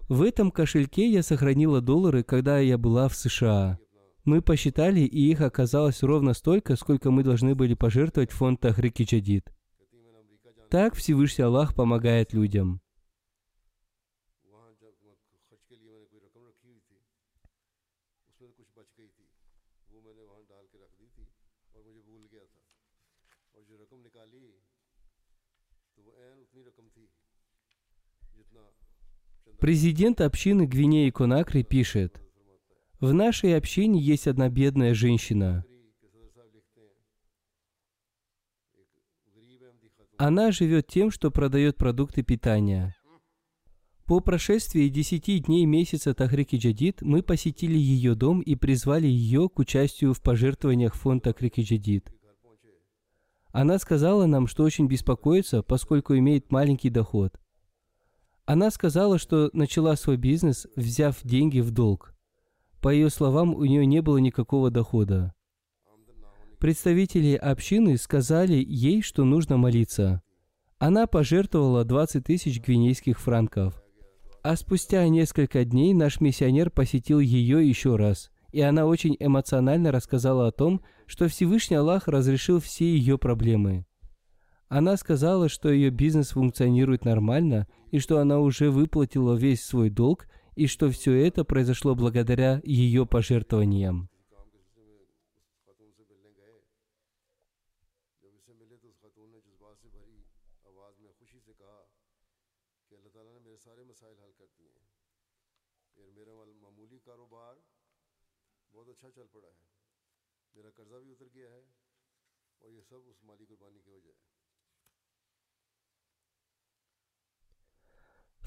В 0.08 0.22
этом 0.22 0.50
кошельке 0.50 1.08
я 1.08 1.22
сохранила 1.22 1.80
доллары, 1.80 2.24
когда 2.24 2.58
я 2.58 2.76
была 2.76 3.06
в 3.08 3.14
США. 3.14 3.78
Мы 4.30 4.42
посчитали, 4.42 5.00
и 5.00 5.28
их 5.32 5.40
оказалось 5.40 6.04
ровно 6.04 6.34
столько, 6.34 6.76
сколько 6.76 7.10
мы 7.10 7.24
должны 7.24 7.56
были 7.56 7.74
пожертвовать 7.74 8.30
в 8.30 8.36
фонд 8.36 8.60
Тахрики 8.60 9.02
Джадид. 9.02 9.52
Так 10.70 10.94
Всевышний 10.94 11.42
Аллах 11.42 11.74
помогает 11.74 12.32
людям. 12.32 12.80
Президент 29.58 30.20
общины 30.20 30.66
Гвинеи 30.66 31.10
Конакри 31.10 31.64
пишет– 31.64 32.22
в 33.01 33.14
нашей 33.14 33.57
общине 33.57 34.01
есть 34.01 34.26
одна 34.26 34.48
бедная 34.48 34.94
женщина. 34.94 35.64
Она 40.18 40.53
живет 40.53 40.86
тем, 40.86 41.11
что 41.11 41.30
продает 41.30 41.78
продукты 41.78 42.22
питания. 42.22 42.94
По 44.05 44.20
прошествии 44.20 44.88
десяти 44.88 45.38
дней 45.38 45.64
месяца 45.64 46.12
Тахрики 46.12 46.57
Джадид 46.57 47.01
мы 47.01 47.22
посетили 47.22 47.78
ее 47.78 48.14
дом 48.14 48.40
и 48.40 48.55
призвали 48.55 49.07
ее 49.07 49.48
к 49.48 49.59
участию 49.59 50.12
в 50.12 50.20
пожертвованиях 50.20 50.94
фонд 50.94 51.22
Тахрики 51.22 51.62
Джадид. 51.62 52.12
Она 53.53 53.78
сказала 53.78 54.26
нам, 54.26 54.46
что 54.46 54.64
очень 54.64 54.88
беспокоится, 54.88 55.62
поскольку 55.62 56.16
имеет 56.18 56.53
маленький 56.53 56.90
доход. 56.90 57.40
Она 58.44 58.70
сказала, 58.70 59.18
что 59.18 59.48
начала 59.55 59.96
свой 59.96 60.16
бизнес, 60.16 60.66
взяв 60.76 61.18
деньги 61.22 61.61
в 61.61 61.70
долг. 61.70 62.14
По 62.80 62.88
ее 62.88 63.10
словам, 63.10 63.54
у 63.54 63.64
нее 63.64 63.84
не 63.84 64.00
было 64.00 64.18
никакого 64.18 64.70
дохода. 64.70 65.34
Представители 66.58 67.34
общины 67.34 67.96
сказали 67.96 68.64
ей, 68.66 69.02
что 69.02 69.24
нужно 69.24 69.56
молиться. 69.56 70.22
Она 70.78 71.06
пожертвовала 71.06 71.84
20 71.84 72.24
тысяч 72.24 72.60
гвинейских 72.60 73.20
франков. 73.20 73.82
А 74.42 74.56
спустя 74.56 75.06
несколько 75.08 75.64
дней 75.64 75.92
наш 75.92 76.20
миссионер 76.20 76.70
посетил 76.70 77.20
ее 77.20 77.66
еще 77.68 77.96
раз, 77.96 78.30
и 78.52 78.62
она 78.62 78.86
очень 78.86 79.16
эмоционально 79.20 79.92
рассказала 79.92 80.48
о 80.48 80.52
том, 80.52 80.80
что 81.06 81.28
Всевышний 81.28 81.76
Аллах 81.76 82.08
разрешил 82.08 82.60
все 82.60 82.86
ее 82.86 83.18
проблемы. 83.18 83.84
Она 84.68 84.96
сказала, 84.96 85.48
что 85.48 85.70
ее 85.70 85.90
бизнес 85.90 86.30
функционирует 86.30 87.04
нормально, 87.04 87.66
и 87.90 87.98
что 87.98 88.18
она 88.18 88.38
уже 88.38 88.70
выплатила 88.70 89.34
весь 89.34 89.62
свой 89.64 89.90
долг, 89.90 90.26
и 90.59 90.67
что 90.67 90.89
все 90.89 91.11
это 91.27 91.43
произошло 91.43 91.95
благодаря 91.95 92.61
ее 92.65 93.05
пожертвованиям. 93.05 94.09
मेरे 103.45 103.57
सारे 103.57 103.83
मसाइल 103.83 104.17
हल 104.19 104.31
करती 104.31 104.63
हैं 104.63 104.81
फिर 105.95 106.09
मेरा 106.11 106.33
माल- 106.36 106.55
मामूली 106.63 106.99
कारोबार 106.99 107.59
बहुत 108.73 108.89
अच्छा 108.89 109.09
चल 109.09 109.27
पड़ा 109.33 109.47
है 109.47 109.67
मेरा 110.55 110.69
कर्जा 110.69 110.97
भी 110.99 111.11
उतर 111.11 111.25
गया 111.25 111.51
है 111.51 111.63
और 112.61 112.71
ये 112.71 112.81
सब 112.81 112.95
उस 112.95 113.21
माली 113.23 113.45
कुर्बानी 113.45 113.79
की 113.79 113.91
वजह 113.91 114.09
है 114.09 114.38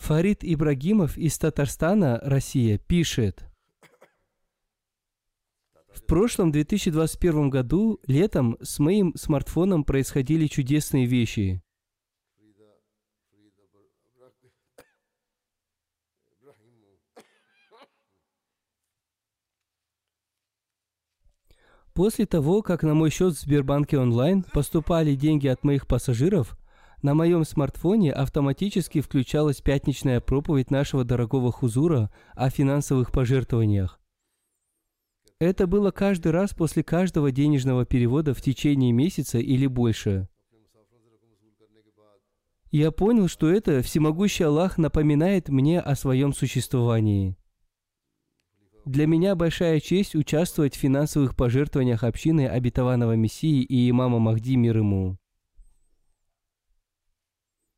Фарид 0.03 0.43
Ибрагимов 0.43 1.17
из 1.17 1.37
Татарстана, 1.37 2.19
Россия, 2.23 2.77
пишет. 2.77 3.45
В 5.93 6.05
прошлом 6.05 6.51
2021 6.51 7.49
году, 7.49 8.01
летом, 8.05 8.57
с 8.61 8.79
моим 8.79 9.15
смартфоном 9.15 9.85
происходили 9.85 10.47
чудесные 10.47 11.05
вещи. 11.05 11.63
После 21.93 22.25
того, 22.25 22.61
как 22.61 22.83
на 22.83 22.93
мой 22.93 23.09
счет 23.09 23.35
в 23.35 23.39
Сбербанке 23.39 23.97
онлайн 23.97 24.43
поступали 24.43 25.15
деньги 25.15 25.47
от 25.47 25.63
моих 25.63 25.87
пассажиров, 25.87 26.57
на 27.03 27.15
моем 27.15 27.43
смартфоне 27.43 28.13
автоматически 28.13 29.01
включалась 29.01 29.59
пятничная 29.59 30.21
проповедь 30.21 30.71
нашего 30.71 31.03
дорогого 31.03 31.51
Хузура 31.51 32.09
о 32.33 32.49
финансовых 32.49 33.11
пожертвованиях. 33.11 33.99
Это 35.37 35.67
было 35.67 35.91
каждый 35.91 36.31
раз 36.31 36.53
после 36.53 36.81
каждого 36.81 37.29
денежного 37.33 37.85
перевода 37.85 38.33
в 38.33 38.41
течение 38.41 38.93
месяца 38.93 39.37
или 39.37 39.67
больше. 39.67 40.29
Я 42.71 42.91
понял, 42.91 43.27
что 43.27 43.49
это 43.49 43.81
всемогущий 43.81 44.45
Аллах 44.45 44.77
напоминает 44.77 45.49
мне 45.49 45.81
о 45.81 45.95
своем 45.95 46.31
существовании. 46.31 47.35
Для 48.85 49.07
меня 49.07 49.35
большая 49.35 49.81
честь 49.81 50.15
участвовать 50.15 50.77
в 50.77 50.79
финансовых 50.79 51.35
пожертвованиях 51.35 52.05
общины 52.05 52.47
обетованного 52.47 53.17
Мессии 53.17 53.61
и 53.61 53.89
имама 53.89 54.19
Махди 54.19 54.55
мир 54.55 54.77
ему. 54.77 55.17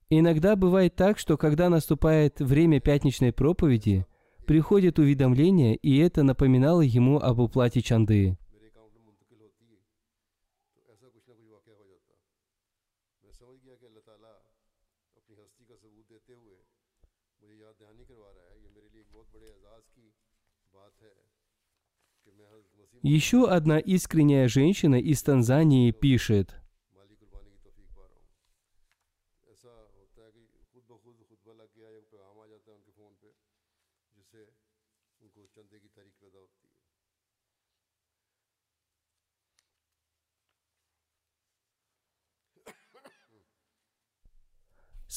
Иногда 0.09 0.55
бывает 0.55 0.95
так, 0.95 1.17
что 1.17 1.35
когда 1.35 1.69
наступает 1.69 2.39
время 2.39 2.79
пятничной 2.79 3.33
проповеди, 3.33 4.05
приходит 4.45 4.99
уведомление, 4.99 5.75
и 5.75 5.97
это 5.97 6.21
напоминало 6.21 6.81
ему 6.81 7.19
об 7.19 7.39
уплате 7.39 7.81
чанды. 7.81 8.37
Еще 23.01 23.47
одна 23.47 23.77
искренняя 23.77 24.47
женщина 24.47 24.95
из 24.95 25.21
Танзании 25.23 25.91
пишет– 25.91 26.55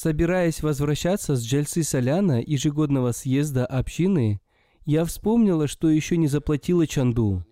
Собираясь 0.01 0.63
возвращаться 0.63 1.35
с 1.35 1.43
Джельсы 1.43 1.83
Соляна 1.83 2.41
ежегодного 2.41 3.11
съезда 3.11 3.65
общины, 3.65 4.39
я 4.85 5.03
вспомнила, 5.03 5.67
что 5.67 5.89
еще 5.89 6.15
не 6.15 6.27
заплатила 6.27 6.87
Чанду. 6.87 7.45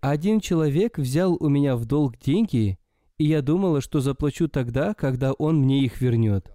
Один 0.00 0.40
человек 0.40 0.96
взял 0.96 1.36
у 1.38 1.50
меня 1.50 1.76
в 1.76 1.84
долг 1.84 2.16
деньги, 2.16 2.78
и 3.18 3.26
я 3.26 3.42
думала, 3.42 3.82
что 3.82 4.00
заплачу 4.00 4.48
тогда, 4.48 4.94
когда 4.94 5.34
он 5.34 5.60
мне 5.60 5.84
их 5.84 6.00
вернет. 6.00 6.50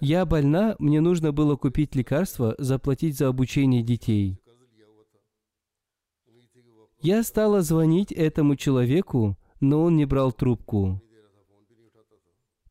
Я 0.00 0.24
больна, 0.24 0.76
мне 0.78 1.02
нужно 1.02 1.30
было 1.32 1.56
купить 1.56 1.94
лекарства, 1.94 2.54
заплатить 2.56 3.18
за 3.18 3.28
обучение 3.28 3.82
детей. 3.82 4.38
Я 7.02 7.22
стала 7.24 7.60
звонить 7.60 8.12
этому 8.12 8.56
человеку, 8.56 9.36
но 9.62 9.84
он 9.84 9.96
не 9.96 10.04
брал 10.04 10.32
трубку. 10.32 11.00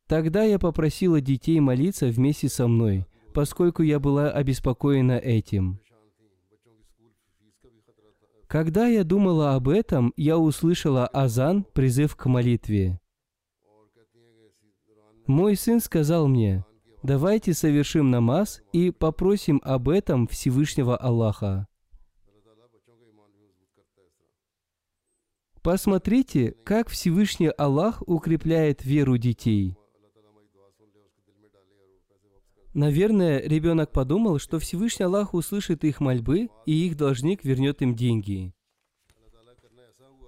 Тогда 0.08 0.44
я 0.44 0.60
попросила 0.60 1.22
детей 1.22 1.60
молиться 1.62 2.08
вместе 2.08 2.50
со 2.50 2.68
мной, 2.68 3.08
поскольку 3.34 3.82
я 3.82 4.00
была 4.00 4.30
обеспокоена 4.30 5.14
этим. 5.14 5.80
Когда 8.48 8.88
я 8.88 9.06
думала 9.06 9.56
об 9.56 9.70
этом, 9.70 10.12
я 10.18 10.38
услышала 10.38 11.08
азан, 11.08 11.64
призыв 11.64 12.18
к 12.18 12.26
молитве. 12.26 13.00
Мой 15.26 15.56
сын 15.56 15.80
сказал 15.80 16.28
мне, 16.28 16.66
давайте 17.04 17.54
совершим 17.54 18.12
намаз 18.12 18.62
и 18.74 18.92
попросим 18.92 19.62
об 19.64 19.88
этом 19.88 20.28
Всевышнего 20.28 20.98
Аллаха. 20.98 21.70
Посмотрите, 25.64 26.56
как 26.64 26.90
Всевышний 26.90 27.50
Аллах 27.50 28.02
укрепляет 28.08 28.84
веру 28.84 29.20
детей. 29.20 29.78
Наверное, 32.74 33.40
ребенок 33.42 33.92
подумал, 33.92 34.40
что 34.40 34.58
Всевышний 34.58 35.06
Аллах 35.06 35.36
услышит 35.36 35.84
их 35.84 36.00
мольбы, 36.00 36.50
и 36.66 36.88
их 36.88 36.98
должник 36.98 37.44
вернет 37.44 37.84
им 37.84 37.96
деньги. 37.96 38.56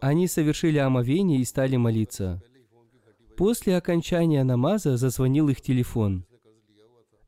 Они 0.02 0.28
совершили 0.28 0.78
омовение 0.78 1.40
и 1.40 1.46
стали 1.46 1.78
молиться. 1.78 2.44
После 3.36 3.76
окончания 3.76 4.44
намаза 4.44 4.98
зазвонил 4.98 5.50
их 5.50 5.62
телефон. 5.62 6.28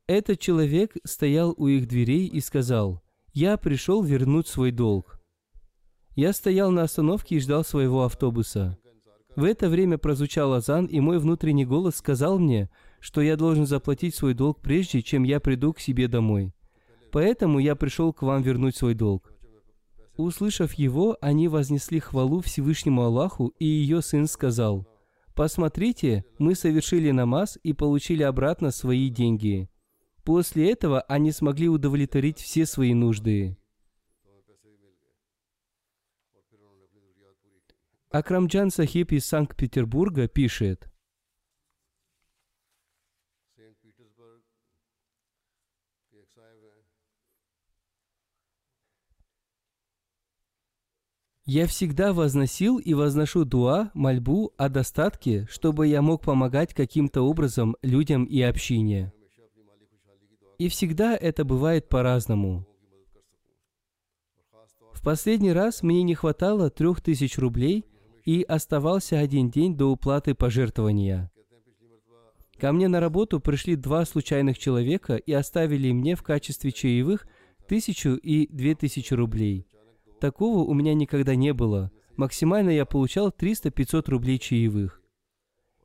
Этот 0.06 0.38
человек 0.38 0.94
стоял 1.02 1.54
у 1.56 1.66
их 1.66 1.88
дверей 1.88 2.28
и 2.28 2.40
сказал, 2.40 3.02
«Я 3.32 3.56
пришел 3.56 4.04
вернуть 4.04 4.46
свой 4.46 4.70
долг». 4.70 5.15
Я 6.16 6.32
стоял 6.32 6.70
на 6.70 6.82
остановке 6.82 7.36
и 7.36 7.40
ждал 7.40 7.62
своего 7.62 8.04
автобуса. 8.04 8.78
В 9.36 9.44
это 9.44 9.68
время 9.68 9.98
прозвучал 9.98 10.54
азан, 10.54 10.86
и 10.86 10.98
мой 10.98 11.18
внутренний 11.18 11.66
голос 11.66 11.96
сказал 11.96 12.38
мне, 12.38 12.70
что 13.00 13.20
я 13.20 13.36
должен 13.36 13.66
заплатить 13.66 14.14
свой 14.14 14.32
долг 14.32 14.62
прежде, 14.62 15.02
чем 15.02 15.24
я 15.24 15.40
приду 15.40 15.74
к 15.74 15.78
себе 15.78 16.08
домой. 16.08 16.54
Поэтому 17.12 17.58
я 17.58 17.76
пришел 17.76 18.14
к 18.14 18.22
вам 18.22 18.40
вернуть 18.40 18.76
свой 18.76 18.94
долг. 18.94 19.30
Услышав 20.16 20.72
его, 20.72 21.18
они 21.20 21.48
вознесли 21.48 22.00
хвалу 22.00 22.40
Всевышнему 22.40 23.02
Аллаху, 23.02 23.52
и 23.58 23.66
ее 23.66 24.00
сын 24.00 24.26
сказал, 24.26 24.86
«Посмотрите, 25.34 26.24
мы 26.38 26.54
совершили 26.54 27.10
намаз 27.10 27.58
и 27.62 27.74
получили 27.74 28.22
обратно 28.22 28.70
свои 28.70 29.10
деньги». 29.10 29.68
После 30.24 30.72
этого 30.72 31.02
они 31.02 31.30
смогли 31.30 31.68
удовлетворить 31.68 32.38
все 32.38 32.64
свои 32.64 32.94
нужды. 32.94 33.58
Акрамджан 38.16 38.70
Сахиб 38.70 39.12
из 39.12 39.26
Санкт-Петербурга 39.26 40.26
пишет. 40.26 40.88
Я 51.44 51.66
всегда 51.66 52.14
возносил 52.14 52.78
и 52.78 52.94
возношу 52.94 53.44
дуа, 53.44 53.90
мольбу 53.92 54.54
о 54.56 54.70
достатке, 54.70 55.46
чтобы 55.50 55.86
я 55.86 56.00
мог 56.00 56.22
помогать 56.22 56.72
каким-то 56.72 57.20
образом 57.20 57.76
людям 57.82 58.24
и 58.24 58.40
общине. 58.40 59.12
И 60.56 60.70
всегда 60.70 61.14
это 61.14 61.44
бывает 61.44 61.90
по-разному. 61.90 62.66
В 64.94 65.02
последний 65.02 65.52
раз 65.52 65.82
мне 65.82 66.02
не 66.02 66.14
хватало 66.14 66.70
трех 66.70 67.02
тысяч 67.02 67.36
рублей– 67.36 67.84
и 68.26 68.42
оставался 68.42 69.18
один 69.18 69.50
день 69.50 69.76
до 69.76 69.86
уплаты 69.86 70.34
пожертвования. 70.34 71.30
Ко 72.58 72.72
мне 72.72 72.88
на 72.88 73.00
работу 73.00 73.40
пришли 73.40 73.76
два 73.76 74.04
случайных 74.04 74.58
человека 74.58 75.16
и 75.16 75.32
оставили 75.32 75.92
мне 75.92 76.16
в 76.16 76.22
качестве 76.22 76.72
чаевых 76.72 77.26
тысячу 77.68 78.14
и 78.14 78.46
две 78.48 78.74
тысячи 78.74 79.14
рублей. 79.14 79.66
Такого 80.20 80.64
у 80.64 80.74
меня 80.74 80.94
никогда 80.94 81.34
не 81.34 81.52
было. 81.52 81.92
Максимально 82.16 82.70
я 82.70 82.86
получал 82.86 83.28
300-500 83.28 84.10
рублей 84.10 84.38
чаевых. 84.38 85.02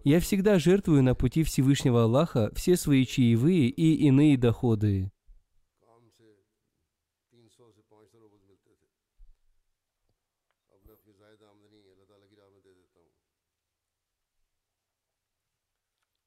Я 0.03 0.19
всегда 0.19 0.57
жертвую 0.57 1.03
на 1.03 1.13
пути 1.13 1.43
Всевышнего 1.43 2.03
Аллаха 2.03 2.51
все 2.55 2.75
свои 2.75 3.05
чаевые 3.05 3.67
и 3.67 3.93
иные 4.07 4.37
доходы. 4.37 5.11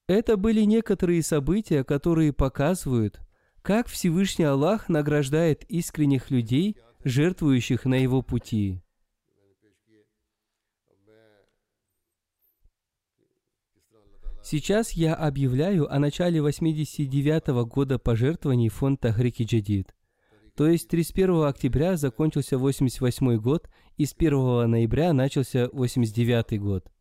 Это 0.07 0.37
были 0.37 0.63
некоторые 0.63 1.23
события, 1.23 1.83
которые 1.83 2.35
показывают, 2.35 3.21
как 3.63 3.89
Всевышний 3.89 4.45
Аллах 4.45 4.91
награждает 4.91 5.65
искренних 5.65 6.31
людей, 6.31 6.77
жертвующих 7.05 7.87
на 7.87 7.95
Его 7.95 8.21
пути. 8.21 8.83
Сейчас 14.43 14.93
я 14.93 15.15
объявляю 15.15 15.91
о 15.91 15.99
начале 15.99 16.41
89-го 16.41 17.65
года 17.65 17.99
пожертвований 17.99 18.69
в 18.69 18.75
фонд 18.75 19.01
Тахрики 19.01 19.45
Джадид. 19.45 19.95
То 20.55 20.69
есть 20.69 20.89
31 20.89 21.45
октября 21.45 21.97
закончился 21.97 22.59
88 22.59 23.39
год, 23.39 23.71
и 23.97 24.05
с 24.05 24.15
1 24.15 24.71
ноября 24.71 25.15
начался 25.15 25.71
89 25.73 26.61
год. 26.61 26.94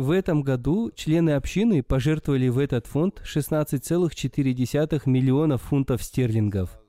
В 0.00 0.12
этом 0.12 0.40
году 0.40 0.90
члены 0.94 1.32
общины 1.32 1.82
пожертвовали 1.82 2.48
в 2.48 2.56
этот 2.58 2.86
фонд 2.86 3.22
16,4 3.22 5.02
миллионов 5.04 5.60
фунтов 5.60 6.02
стерлингов. 6.02 6.80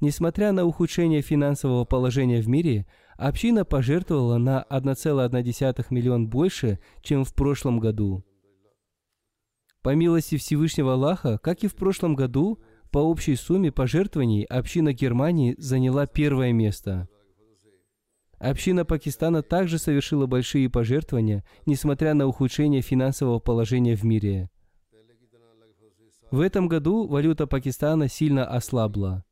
Несмотря 0.00 0.52
на 0.52 0.64
ухудшение 0.64 1.20
финансового 1.20 1.84
положения 1.84 2.40
в 2.40 2.46
мире, 2.46 2.86
община 3.16 3.64
пожертвовала 3.64 4.38
на 4.38 4.64
1,1 4.70 5.86
миллион 5.90 6.28
больше, 6.28 6.78
чем 7.02 7.24
в 7.24 7.34
прошлом 7.34 7.80
году. 7.80 8.24
По 9.82 9.92
милости 9.96 10.36
Всевышнего 10.36 10.92
Аллаха, 10.92 11.38
как 11.38 11.64
и 11.64 11.66
в 11.66 11.74
прошлом 11.74 12.14
году, 12.14 12.60
по 12.92 12.98
общей 12.98 13.34
сумме 13.34 13.72
пожертвований 13.72 14.44
община 14.44 14.92
Германии 14.92 15.56
заняла 15.58 16.06
первое 16.06 16.52
место. 16.52 17.08
Община 18.42 18.84
Пакистана 18.84 19.40
также 19.44 19.78
совершила 19.78 20.26
большие 20.26 20.68
пожертвования, 20.68 21.44
несмотря 21.64 22.12
на 22.12 22.26
ухудшение 22.26 22.82
финансового 22.82 23.38
положения 23.38 23.94
в 23.94 24.02
мире. 24.02 24.50
В 26.32 26.40
этом 26.40 26.66
году 26.66 27.06
валюта 27.06 27.46
Пакистана 27.46 28.08
сильно 28.08 28.44
ослабла. 28.44 29.24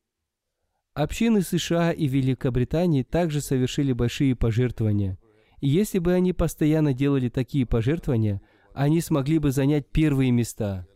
Общины 0.95 1.43
США 1.43 1.91
и 1.91 2.07
Великобритании 2.07 3.03
также 3.03 3.41
совершили 3.41 3.93
большие 3.93 4.37
пожертвования. 4.37 5.19
И 5.61 5.69
если 5.69 5.99
бы 5.99 6.13
они 6.13 6.33
постоянно 6.33 6.95
делали 6.95 7.29
такие 7.29 7.67
пожертвования, 7.67 8.41
они 8.75 9.01
смогли 9.01 9.41
бы 9.41 9.51
занять 9.51 9.89
первые 9.89 10.31
места. 10.31 10.87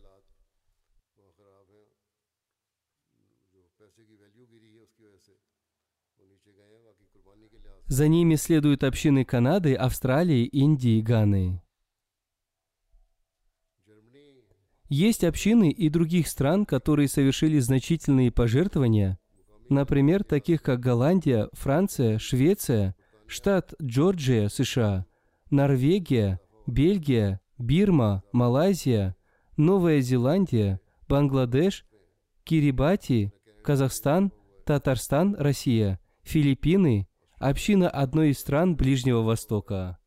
За 7.95 8.09
ними 8.09 8.35
следуют 8.35 8.83
общины 8.83 9.23
Канады, 9.23 9.73
Австралии, 9.73 10.43
Индии 10.47 10.97
и 10.97 11.01
Ганы. 11.01 11.61
Есть 14.89 15.23
общины 15.23 15.71
и 15.71 15.87
других 15.87 16.27
стран, 16.27 16.65
которые 16.65 17.07
совершили 17.07 17.57
значительные 17.59 18.33
пожертвования, 18.33 19.17
например, 19.69 20.25
таких 20.25 20.61
как 20.61 20.81
Голландия, 20.81 21.47
Франция, 21.53 22.19
Швеция, 22.19 22.97
штат 23.27 23.73
Джорджия, 23.81 24.49
США, 24.49 25.05
Норвегия, 25.49 26.41
Бельгия, 26.67 27.39
Бирма, 27.57 28.23
Малайзия, 28.33 29.15
Новая 29.55 30.01
Зеландия, 30.01 30.81
Бангладеш, 31.07 31.85
Кирибати, 32.43 33.31
Казахстан, 33.63 34.33
Татарстан, 34.65 35.37
Россия, 35.39 36.01
Филиппины, 36.23 37.07
община 37.49 37.89
одной 37.89 38.29
из 38.29 38.39
стран 38.39 38.75
Ближнего 38.75 39.21
Востока. 39.21 39.99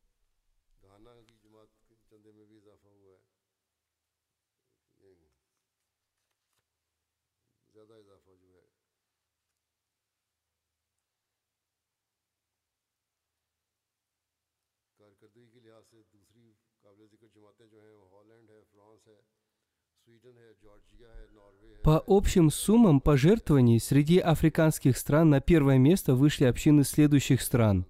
По 21.89 22.03
общим 22.05 22.51
суммам 22.51 23.01
пожертвований 23.01 23.79
среди 23.79 24.19
африканских 24.19 24.95
стран 24.95 25.31
на 25.31 25.41
первое 25.41 25.79
место 25.79 26.13
вышли 26.13 26.45
общины 26.45 26.83
следующих 26.83 27.41
стран. 27.41 27.87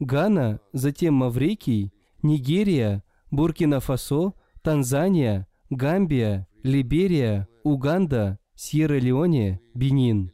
Гана, 0.00 0.60
затем 0.72 1.12
Маврикий, 1.12 1.92
Нигерия, 2.22 3.04
Буркина-Фасо, 3.30 4.32
Танзания, 4.62 5.46
Гамбия, 5.68 6.48
Либерия, 6.62 7.48
Уганда, 7.64 8.38
Сьерра-Леоне, 8.56 9.60
Бенин. 9.74 10.32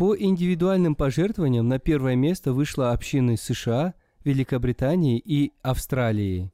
По 0.00 0.16
индивидуальным 0.16 0.94
пожертвованиям 0.94 1.68
на 1.68 1.78
первое 1.78 2.16
место 2.16 2.54
вышла 2.54 2.92
общины 2.92 3.36
США, 3.36 3.92
Великобритании 4.24 5.18
и 5.22 5.52
Австралии. 5.60 6.50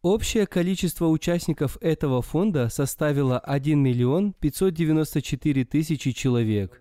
Общее 0.00 0.46
количество 0.46 1.08
участников 1.08 1.76
этого 1.82 2.22
фонда 2.22 2.70
составило 2.70 3.38
1 3.38 3.78
миллион 3.78 4.32
594 4.32 5.66
тысячи 5.66 6.12
человек. 6.12 6.80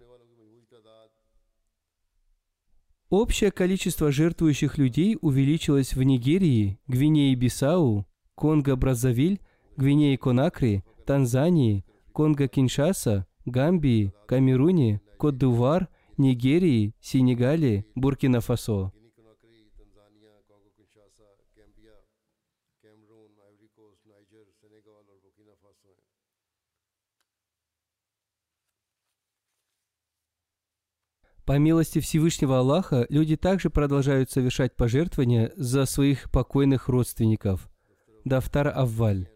Общее 3.12 3.52
количество 3.52 4.10
жертвующих 4.10 4.78
людей 4.78 5.18
увеличилось 5.20 5.96
в 5.96 6.02
Нигерии, 6.02 6.80
Гвинее-Бисау, 6.88 8.08
Конго-Браззавиль, 8.38 9.42
Гвинее-Конакри, 9.76 10.86
Танзании, 11.06 11.84
Конго-Киншаса, 12.14 13.26
Гамбии, 13.44 14.14
Камеруне, 14.26 15.02
Кот-д'Ивуар, 15.18 15.90
Нигерии, 16.16 16.96
Сенегале, 17.02 17.86
Буркина-Фасо. 17.96 18.94
По 31.46 31.58
милости 31.58 32.00
Всевышнего 32.00 32.60
Аллаха, 32.60 33.06
люди 33.10 33.36
также 33.36 33.70
продолжают 33.70 34.30
совершать 34.30 34.76
пожертвования 34.76 35.52
за 35.56 35.86
своих 35.86 36.30
покойных 36.32 36.88
родственников. 36.88 37.70
Дафтар 38.26 38.68
Авваль. 38.68 39.28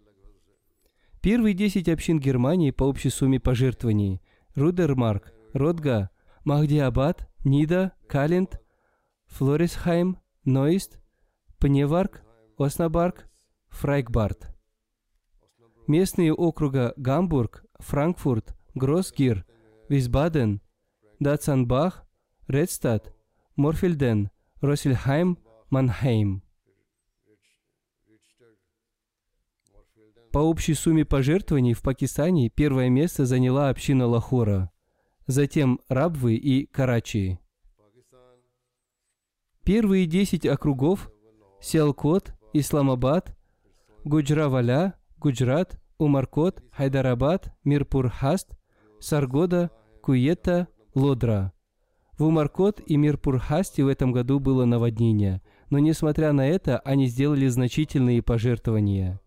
Первые 1.22 1.56
десять 1.56 1.90
общин 1.90 2.20
Германии 2.20 2.70
по 2.70 2.84
общей 2.84 3.10
сумме 3.10 3.40
пожертвований– 3.40 4.22
Рудермарк, 4.56 5.34
Ротга, 5.54 6.12
Махдиабад, 6.44 7.28
Нида, 7.44 7.94
Калент, 8.08 8.62
Флорисхайм, 9.26 10.20
Нойст, 10.44 11.00
Пневарк, 11.58 12.22
Оснабарк, 12.58 13.28
Фрайкбарт. 13.70 14.56
Местные 15.88 16.32
округа 16.32 16.94
Гамбург, 16.96 17.66
Франкфурт, 17.80 18.56
Гроссгир, 18.76 19.46
Висбаден, 19.90 20.62
Датсанбах, 21.20 22.06
Редстад, 22.48 23.14
Морфельден, 23.56 24.30
Росельхайм, 24.62 25.38
Манхейм. 25.70 26.44
По 30.32 30.40
общей 30.40 30.74
сумме 30.74 31.06
пожертвований 31.06 31.74
в 31.74 31.82
Пакистане 31.82 32.50
первое 32.50 32.90
место 32.90 33.26
заняла 33.26 33.70
община 33.70 34.06
Лахора, 34.06 34.72
затем 35.28 35.80
Рабвы 35.88 36.36
и 36.36 36.66
Карачи. 36.66 37.40
Первые 39.64 40.06
десять 40.06 40.46
округов– 40.46 41.10
Сиалкот, 41.62 42.36
Исламабад, 42.54 43.36
Гуджраваля, 44.04 45.00
Гуджрат, 45.18 45.82
Умаркот, 45.98 46.62
Хайдарабад, 46.72 47.56
Мирпур-Хаст, 47.64 48.56
Саргода, 49.00 49.72
Куета, 50.04 50.68
Лодра. 50.96 51.52
В 52.18 52.24
Умаркот 52.24 52.80
и 52.86 52.96
Мирпурхасте 52.96 53.84
в 53.84 53.90
этом 53.90 54.14
году 54.14 54.40
было 54.40 54.64
наводнение, 54.64 55.42
но 55.70 55.80
несмотря 55.80 56.32
на 56.32 56.48
это 56.48 56.80
они 56.80 57.08
сделали 57.08 57.48
значительные 57.48 58.24
пожертвования. 58.24 59.20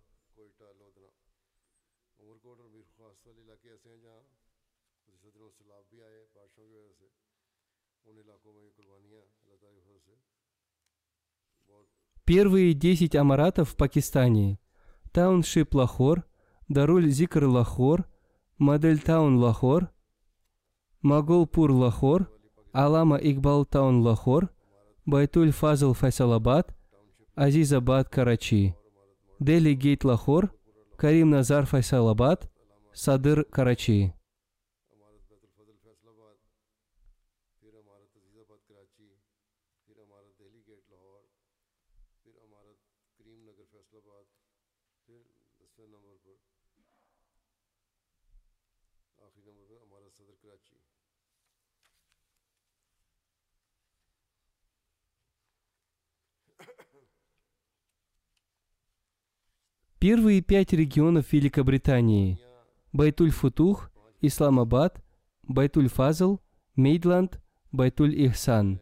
Первые 12.25 12.73
10 12.73 13.15
амаратов 13.15 13.71
в 13.71 13.77
Пакистане. 13.77 14.59
Тауншип 15.13 15.75
Лахор, 15.75 16.25
Даруль 16.69 17.09
Зикр 17.09 17.45
Лахор, 17.45 18.07
Модельтаун 18.57 19.37
Лахор– 19.37 19.91
Магалпура 21.03 21.71
Лахор, 21.71 22.29
Аллама 22.73 23.17
Икбал 23.17 23.65
Таун 23.65 24.03
Лахор, 24.03 24.51
Байтуль 25.07 25.53
Фазл 25.53 25.93
Фейсалабад, 25.95 26.75
Азизабад 27.37 28.09
Карачи, 28.09 28.75
Дели 29.39 29.75
Гейт 29.75 30.05
Лахор, 30.05 30.53
Карим 30.97 31.31
Назар 31.31 31.67
Фейсалабад, 31.67 32.51
Садыр 32.93 33.45
Карачи. 33.45 34.13
Первые 60.11 60.41
пять 60.41 60.73
регионов 60.73 61.35
Великобритании– 61.35 62.39
Байтуль-Футух, 62.95 63.91
Исламабад, 64.23 65.05
Байтуль-Фазл, 65.43 66.41
Мидланд, 66.77 67.39
Байтуль-Ихсан. 67.73 68.81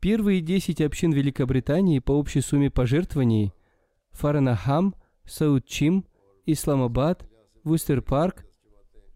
Первые 0.00 0.40
10 0.40 0.80
общин 0.80 1.12
Великобритании 1.12 1.98
по 1.98 2.12
общей 2.12 2.40
сумме 2.40 2.70
пожертвований– 2.70 3.52
Фарнхам, 4.12 4.94
Саут-Чим, 5.26 6.06
Исламабад, 6.46 7.28
Вустер-Парк, 7.64 8.46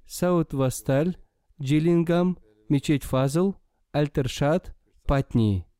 Саут-Васталь, 0.04 1.16
Джилингам, 1.58 2.36
Мечеть 2.68 3.04
Фазл, 3.04 3.54
Альтершат, 3.92 4.76
Патни– 5.06 5.66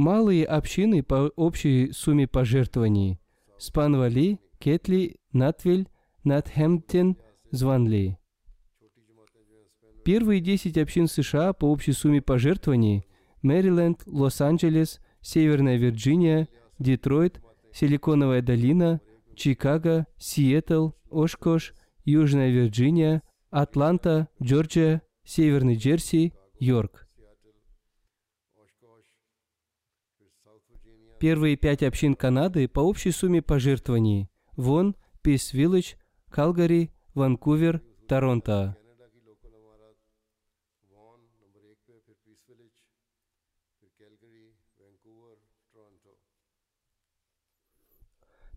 Малые 0.00 0.46
общины 0.46 1.02
по 1.02 1.30
общей 1.36 1.92
сумме 1.92 2.26
пожертвований. 2.26 3.20
Спанвали, 3.58 4.40
Кетли, 4.58 5.16
Натвиль, 5.34 5.88
Натхэмптен, 6.24 7.18
Званли. 7.50 8.16
Первые 10.02 10.40
10 10.40 10.78
общин 10.78 11.06
США 11.06 11.52
по 11.52 11.66
общей 11.66 11.92
сумме 11.92 12.22
пожертвований– 12.22 13.04
Мэриленд, 13.42 14.00
Лос-Анджелес, 14.06 15.00
Северная 15.20 15.76
Вирджиния, 15.76 16.48
Детройт, 16.78 17.42
Силиконовая 17.70 18.40
долина, 18.40 19.02
Чикаго, 19.36 20.06
Сиэтл, 20.16 20.92
Ошкош, 21.10 21.74
Южная 22.06 22.48
Вирджиния, 22.48 23.22
Атланта, 23.50 24.28
Джорджия, 24.42 25.02
Северный 25.24 25.76
Джерси, 25.76 26.32
Йорк. 26.58 27.09
Первые 31.20 31.56
пять 31.56 31.82
общин 31.82 32.14
Канады 32.14 32.66
по 32.66 32.80
общей 32.80 33.10
сумме 33.10 33.42
пожертвований– 33.42 34.30
Вон, 34.56 34.96
Пис 35.20 35.52
Вилледж, 35.52 35.96
Калгари, 36.30 36.92
Ванкувер, 37.12 37.82
Торонто. 38.08 38.74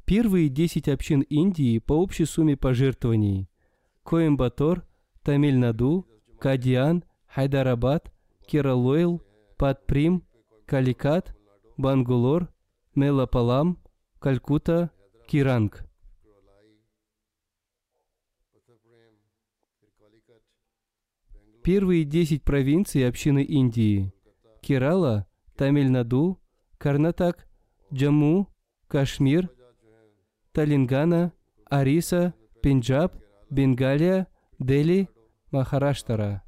Первые 0.05 0.47
10 0.47 0.87
общин 0.87 1.19
Индии 1.19 1.79
по 1.79 2.01
общей 2.01 2.23
сумме 2.23 2.55
пожертвований– 2.55 3.49
Коимбатор, 4.03 4.87
Тамильнаду, 5.21 6.07
Кадиан, 6.39 7.03
Хайдарабад, 7.27 8.13
Киралойл, 8.47 9.21
Патприм, 9.57 10.23
Каликат, 10.65 11.35
Бангалор, 11.75 12.52
Мелапалам, 12.95 13.79
Калькута, 14.19 14.91
Киранг. 15.27 15.83
Первые 21.63 22.03
10 22.03 22.43
провинций 22.43 23.07
общины 23.07 23.43
Индии– 23.43 24.13
Керала, 24.61 25.25
Тамильнаду, 25.55 26.39
Карнатак, 26.77 27.47
Джаму, 27.91 28.53
Кашмир, 28.87 29.49
Талингана, 30.51 31.33
Ариса, 31.65 32.35
Пенджаб, 32.61 33.15
Бенгалия, 33.49 34.27
Дели, 34.59 35.09
Махараштара. 35.49 36.43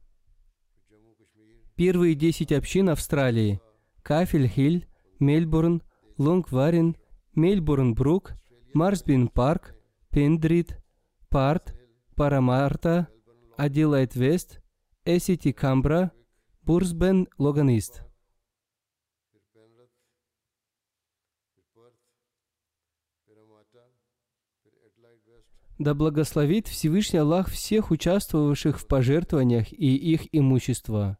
Первые 1.75 2.13
10 2.13 2.51
общин 2.51 2.89
Австралии– 2.89 3.59
Кафель-Хиль, 4.03 4.87
Мельбурн– 5.19 5.81
Лонгварин, 6.17 6.95
Мельбурн-Брук, 7.35 8.33
Марсбин-Парк, 8.73 9.75
Пендрит, 10.09 10.79
Парт, 11.29 11.75
Парамарта, 12.15 13.09
Аделайт-Вест, 13.57 14.61
Эсити-Камбра, 15.03 16.11
Бурсбен-Логанист. 16.63 18.05
Да 25.77 25.93
благословит 25.93 26.69
Всевышний 26.69 27.19
Аллах 27.19 27.49
всех 27.49 27.91
участвовавших 27.91 28.79
в 28.79 28.87
пожертвованиях 28.87 29.73
и 29.73 29.95
их 29.95 30.33
имущество. 30.33 31.17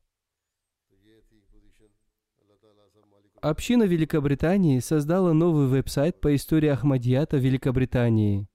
Община 3.47 3.83
Великобритании 3.83 4.79
создала 4.79 5.31
новый 5.31 5.67
веб-сайт 5.67 6.19
по 6.19 6.35
истории 6.35 6.69
Ахмадията 6.69 7.37
Великобритании. 7.37 8.47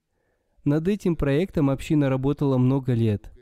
Над 0.64 0.88
этим 0.88 1.14
проектом 1.14 1.70
община 1.70 2.08
работала 2.08 2.58
много 2.58 2.92
лет. 2.92 3.32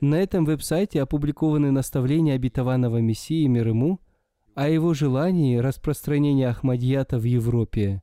На 0.00 0.14
этом 0.14 0.46
веб-сайте 0.46 1.02
опубликованы 1.02 1.70
наставления 1.70 2.36
обетованного 2.36 3.02
Мессии 3.02 3.46
мир 3.48 3.68
ему 3.68 4.00
о 4.54 4.70
его 4.70 4.94
желании 4.94 5.58
распространения 5.58 6.48
Ахмадията 6.48 7.18
в 7.18 7.24
Европе. 7.24 8.02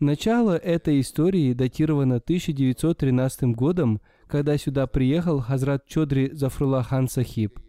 Начало 0.00 0.58
этой 0.58 1.00
истории 1.00 1.54
датировано 1.54 2.16
1913 2.16 3.56
годом, 3.56 4.02
когда 4.26 4.58
сюда 4.58 4.86
приехал 4.86 5.40
Хазрат 5.40 5.86
Чодри 5.86 6.32
Зафрула 6.34 6.82
Хан 6.82 7.08
Сахиб– 7.08 7.58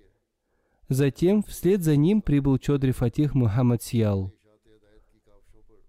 Затем, 0.89 1.43
вслед 1.43 1.83
за 1.83 1.95
ним 1.95 2.23
прибыл 2.23 2.57
Чодри 2.57 2.91
Фатих 2.91 3.35
Мухаммад 3.35 3.83
Сиял. 3.83 4.33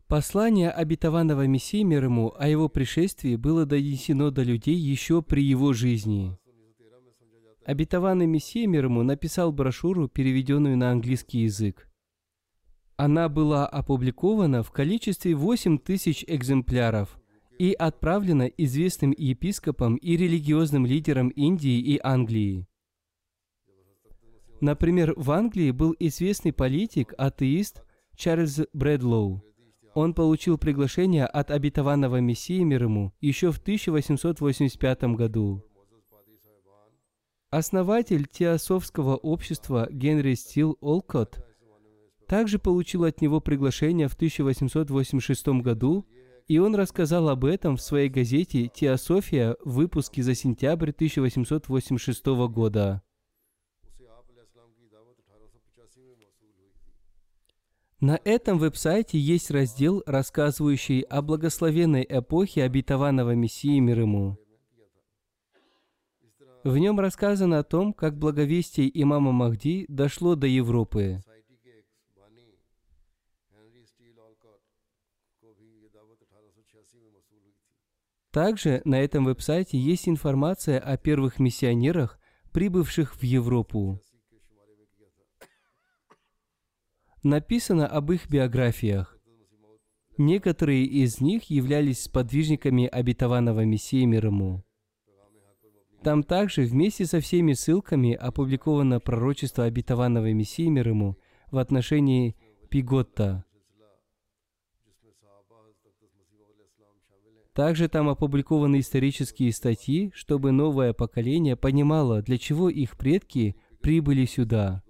Послание 0.08 0.70
обетованного 0.70 1.46
Мессии 1.46 1.82
мир 1.84 2.04
ему 2.04 2.34
о 2.36 2.48
его 2.48 2.68
пришествии 2.68 3.36
было 3.36 3.64
донесено 3.64 4.30
до 4.30 4.42
людей 4.42 4.76
еще 4.76 5.22
при 5.22 5.42
его 5.42 5.72
жизни. 5.72 6.36
Обетованный 7.64 8.26
Мессия 8.26 8.66
мир 8.66 8.86
ему 8.86 9.02
написал 9.02 9.52
брошюру, 9.52 10.08
переведенную 10.08 10.76
на 10.76 10.90
английский 10.90 11.44
язык. 11.44 11.88
Она 12.96 13.30
была 13.30 13.66
опубликована 13.66 14.62
в 14.62 14.70
количестве 14.70 15.34
8 15.34 15.78
тысяч 15.78 16.24
экземпляров 16.26 17.18
и 17.58 17.72
отправлена 17.72 18.48
известным 18.58 19.14
епископам 19.16 19.96
и 19.96 20.16
религиозным 20.16 20.84
лидерам 20.84 21.28
Индии 21.28 21.78
и 21.78 21.98
Англии. 22.02 22.66
Например, 24.60 25.14
в 25.16 25.30
Англии 25.30 25.70
был 25.70 25.96
известный 25.98 26.52
политик, 26.52 27.14
атеист 27.16 27.82
Чарльз 28.14 28.60
Брэдлоу. 28.74 29.42
Он 29.94 30.14
получил 30.14 30.58
приглашение 30.58 31.26
от 31.26 31.50
обетованного 31.50 32.20
Мессии 32.20 32.62
мир 32.62 32.84
ему 32.84 33.12
еще 33.20 33.50
в 33.50 33.58
1885 33.58 35.02
году. 35.16 35.64
Основатель 37.50 38.28
теософского 38.28 39.16
общества 39.16 39.88
Генри 39.90 40.34
Стил 40.34 40.76
Олкотт 40.80 41.44
также 42.28 42.60
получил 42.60 43.04
от 43.04 43.20
него 43.20 43.40
приглашение 43.40 44.06
в 44.06 44.14
1886 44.14 45.48
году, 45.60 46.06
и 46.46 46.58
он 46.58 46.76
рассказал 46.76 47.28
об 47.28 47.44
этом 47.44 47.76
в 47.76 47.82
своей 47.82 48.08
газете 48.08 48.68
«Теософия» 48.68 49.56
в 49.64 49.74
выпуске 49.74 50.22
за 50.22 50.36
сентябрь 50.36 50.90
1886 50.90 52.26
года. 52.48 53.02
На 58.00 58.18
этом 58.24 58.58
веб-сайте 58.58 59.18
есть 59.18 59.50
раздел, 59.50 60.02
рассказывающий 60.06 61.02
о 61.02 61.20
благословенной 61.20 62.06
эпохе 62.08 62.62
обетованного 62.62 63.34
Мессии 63.34 63.78
мир 63.78 64.00
ему. 64.00 64.38
В 66.64 66.78
нем 66.78 66.98
рассказано 66.98 67.58
о 67.58 67.62
том, 67.62 67.92
как 67.92 68.16
благовестие 68.16 68.90
имама 69.02 69.32
Махди 69.32 69.84
дошло 69.88 70.34
до 70.34 70.46
Европы. 70.46 71.20
Также 78.30 78.80
на 78.86 78.98
этом 79.00 79.26
веб-сайте 79.26 79.76
есть 79.76 80.08
информация 80.08 80.78
о 80.78 80.96
первых 80.96 81.38
миссионерах, 81.38 82.18
прибывших 82.52 83.16
в 83.16 83.22
Европу. 83.24 84.00
написано 87.22 87.86
об 87.86 88.12
их 88.12 88.28
биографиях. 88.28 89.18
Некоторые 90.16 90.84
из 90.84 91.20
них 91.20 91.44
являлись 91.44 92.02
сподвижниками 92.02 92.86
обетованного 92.86 93.64
Мессии 93.64 94.04
мир 94.04 94.26
ему. 94.26 94.64
Там 96.02 96.22
также 96.22 96.62
вместе 96.62 97.06
со 97.06 97.20
всеми 97.20 97.52
ссылками 97.52 98.14
опубликовано 98.14 99.00
пророчество 99.00 99.64
обетованного 99.64 100.32
Мессии 100.32 100.68
мир 100.68 100.88
ему 100.88 101.16
в 101.50 101.58
отношении 101.58 102.36
Пиготта. 102.68 103.44
Также 107.52 107.88
там 107.88 108.08
опубликованы 108.08 108.80
исторические 108.80 109.52
статьи, 109.52 110.12
чтобы 110.14 110.52
новое 110.52 110.94
поколение 110.94 111.56
понимало, 111.56 112.22
для 112.22 112.38
чего 112.38 112.70
их 112.70 112.96
предки 112.96 113.56
прибыли 113.80 114.24
сюда– 114.24 114.82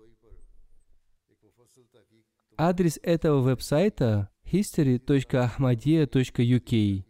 Адрес 2.62 3.00
этого 3.02 3.40
веб-сайта 3.40 4.28
history.ahmadia.uk 4.44 7.04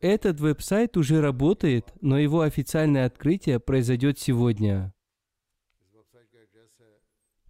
Этот 0.00 0.40
веб-сайт 0.40 0.96
уже 0.96 1.20
работает, 1.20 1.92
но 2.00 2.18
его 2.18 2.40
официальное 2.40 3.04
открытие 3.04 3.60
произойдет 3.60 4.18
сегодня. 4.18 4.94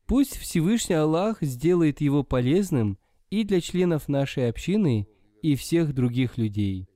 Пусть 0.04 0.36
Всевышний 0.36 0.96
Аллах 0.96 1.40
сделает 1.40 2.00
его 2.00 2.24
полезным 2.24 2.98
и 3.30 3.44
для 3.44 3.60
членов 3.60 4.08
нашей 4.08 4.48
общины, 4.48 5.06
и 5.40 5.54
всех 5.54 5.94
других 5.94 6.36
людей. 6.36 6.88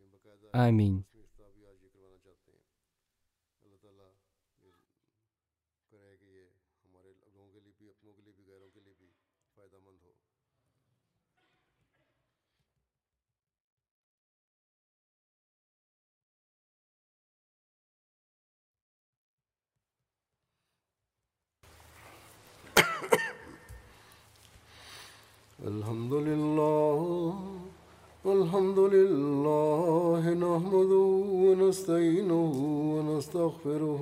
Аминь. 0.52 1.06
के 7.51 7.59
लिए 7.59 7.73
भी 7.79 7.89
अपनों 7.89 8.13
के 8.13 8.21
लिए 8.21 8.33
भी 8.37 8.43
गैरों 8.51 8.69
के 8.69 8.79
लिए 8.79 8.93
भी 8.99 9.07
फ़ायदामंद 9.57 9.99
हो 10.05 10.15
الحمد 25.59 26.13
لله 26.13 27.33
الحمد 28.25 28.79
لله 28.79 30.21
نحمده 30.45 31.07
ونستعينه 31.43 32.43
ونستغفره 32.93 34.01